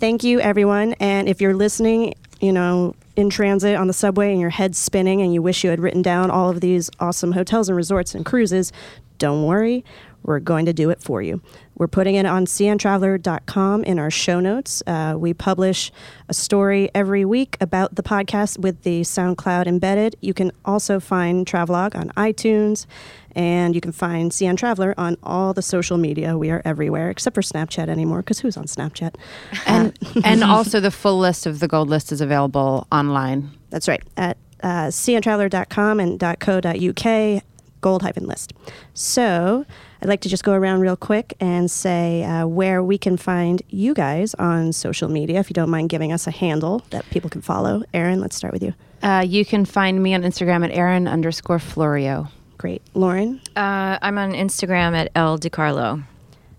Thank 0.00 0.22
you, 0.22 0.38
everyone. 0.38 0.92
And 1.00 1.30
if 1.30 1.40
you're 1.40 1.54
listening, 1.54 2.12
you 2.42 2.52
know, 2.52 2.94
in 3.16 3.30
transit 3.30 3.74
on 3.74 3.86
the 3.86 3.94
subway 3.94 4.32
and 4.32 4.40
your 4.42 4.50
head's 4.50 4.76
spinning 4.76 5.22
and 5.22 5.32
you 5.32 5.40
wish 5.40 5.64
you 5.64 5.70
had 5.70 5.80
written 5.80 6.02
down 6.02 6.30
all 6.30 6.50
of 6.50 6.60
these 6.60 6.90
awesome 7.00 7.32
hotels 7.32 7.70
and 7.70 7.76
resorts 7.76 8.14
and 8.14 8.26
cruises, 8.26 8.70
don't 9.16 9.46
worry. 9.46 9.82
We're 10.24 10.40
going 10.40 10.64
to 10.66 10.72
do 10.72 10.90
it 10.90 11.02
for 11.02 11.22
you. 11.22 11.42
We're 11.76 11.86
putting 11.86 12.14
it 12.14 12.24
on 12.24 12.46
cntraveler.com 12.46 13.84
in 13.84 13.98
our 13.98 14.10
show 14.10 14.40
notes. 14.40 14.82
Uh, 14.86 15.14
we 15.18 15.34
publish 15.34 15.92
a 16.28 16.34
story 16.34 16.90
every 16.94 17.24
week 17.24 17.56
about 17.60 17.94
the 17.94 18.02
podcast 18.02 18.58
with 18.58 18.82
the 18.82 19.02
SoundCloud 19.02 19.66
embedded. 19.66 20.16
You 20.20 20.32
can 20.32 20.50
also 20.64 20.98
find 20.98 21.46
Travelogue 21.46 21.94
on 21.94 22.08
iTunes, 22.10 22.86
and 23.32 23.74
you 23.74 23.82
can 23.82 23.92
find 23.92 24.30
CN 24.30 24.56
Traveler 24.56 24.94
on 24.96 25.18
all 25.22 25.52
the 25.52 25.62
social 25.62 25.98
media. 25.98 26.38
We 26.38 26.50
are 26.50 26.62
everywhere 26.64 27.10
except 27.10 27.34
for 27.34 27.42
Snapchat 27.42 27.88
anymore, 27.88 28.18
because 28.18 28.38
who's 28.38 28.56
on 28.56 28.64
Snapchat? 28.64 29.14
And, 29.66 29.96
and 30.24 30.44
also, 30.44 30.80
the 30.80 30.90
full 30.90 31.18
list 31.18 31.46
of 31.46 31.60
the 31.60 31.68
gold 31.68 31.88
list 31.88 32.12
is 32.12 32.20
available 32.20 32.86
online. 32.92 33.50
That's 33.70 33.88
right, 33.88 34.02
at 34.16 34.36
uh, 34.62 34.86
cntraveler.com 34.86 36.00
and 36.00 36.20
.co.uk 36.20 37.42
gold 37.84 38.00
hyphen 38.00 38.26
list. 38.26 38.54
So 38.94 39.66
I'd 40.00 40.08
like 40.08 40.22
to 40.22 40.30
just 40.30 40.42
go 40.42 40.54
around 40.54 40.80
real 40.80 40.96
quick 40.96 41.34
and 41.38 41.70
say 41.70 42.24
uh, 42.24 42.46
where 42.46 42.82
we 42.82 42.96
can 42.96 43.18
find 43.18 43.60
you 43.68 43.92
guys 43.92 44.32
on 44.34 44.72
social 44.72 45.10
media, 45.10 45.38
if 45.38 45.50
you 45.50 45.54
don't 45.54 45.68
mind 45.68 45.90
giving 45.90 46.10
us 46.10 46.26
a 46.26 46.30
handle 46.30 46.82
that 46.90 47.04
people 47.10 47.28
can 47.28 47.42
follow. 47.42 47.82
Erin, 47.92 48.20
let's 48.20 48.36
start 48.36 48.54
with 48.54 48.62
you. 48.62 48.72
Uh, 49.02 49.22
you 49.26 49.44
can 49.44 49.66
find 49.66 50.02
me 50.02 50.14
on 50.14 50.22
Instagram 50.22 50.64
at 50.64 50.70
Erin 50.70 51.06
underscore 51.06 51.58
Florio. 51.58 52.28
Great. 52.56 52.80
Lauren? 52.94 53.38
Uh, 53.54 53.98
I'm 54.00 54.16
on 54.16 54.32
Instagram 54.32 54.96
at 54.96 55.10
El 55.14 55.38
DiCarlo. 55.38 56.04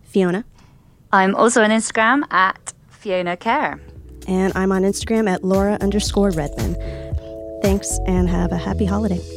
Fiona? 0.04 0.46
I'm 1.12 1.34
also 1.34 1.64
on 1.64 1.72
Instagram 1.72 2.32
at 2.32 2.74
Fiona 2.90 3.36
Kerr. 3.36 3.82
And 4.28 4.54
I'm 4.56 4.72
on 4.72 4.84
Instagram 4.84 5.28
at 5.28 5.44
Laura 5.44 5.80
underscore 5.82 6.30
Redman. 6.30 6.76
Thanks 7.64 7.98
and 8.06 8.30
have 8.30 8.52
a 8.52 8.58
happy 8.58 8.86
holiday. 8.86 9.35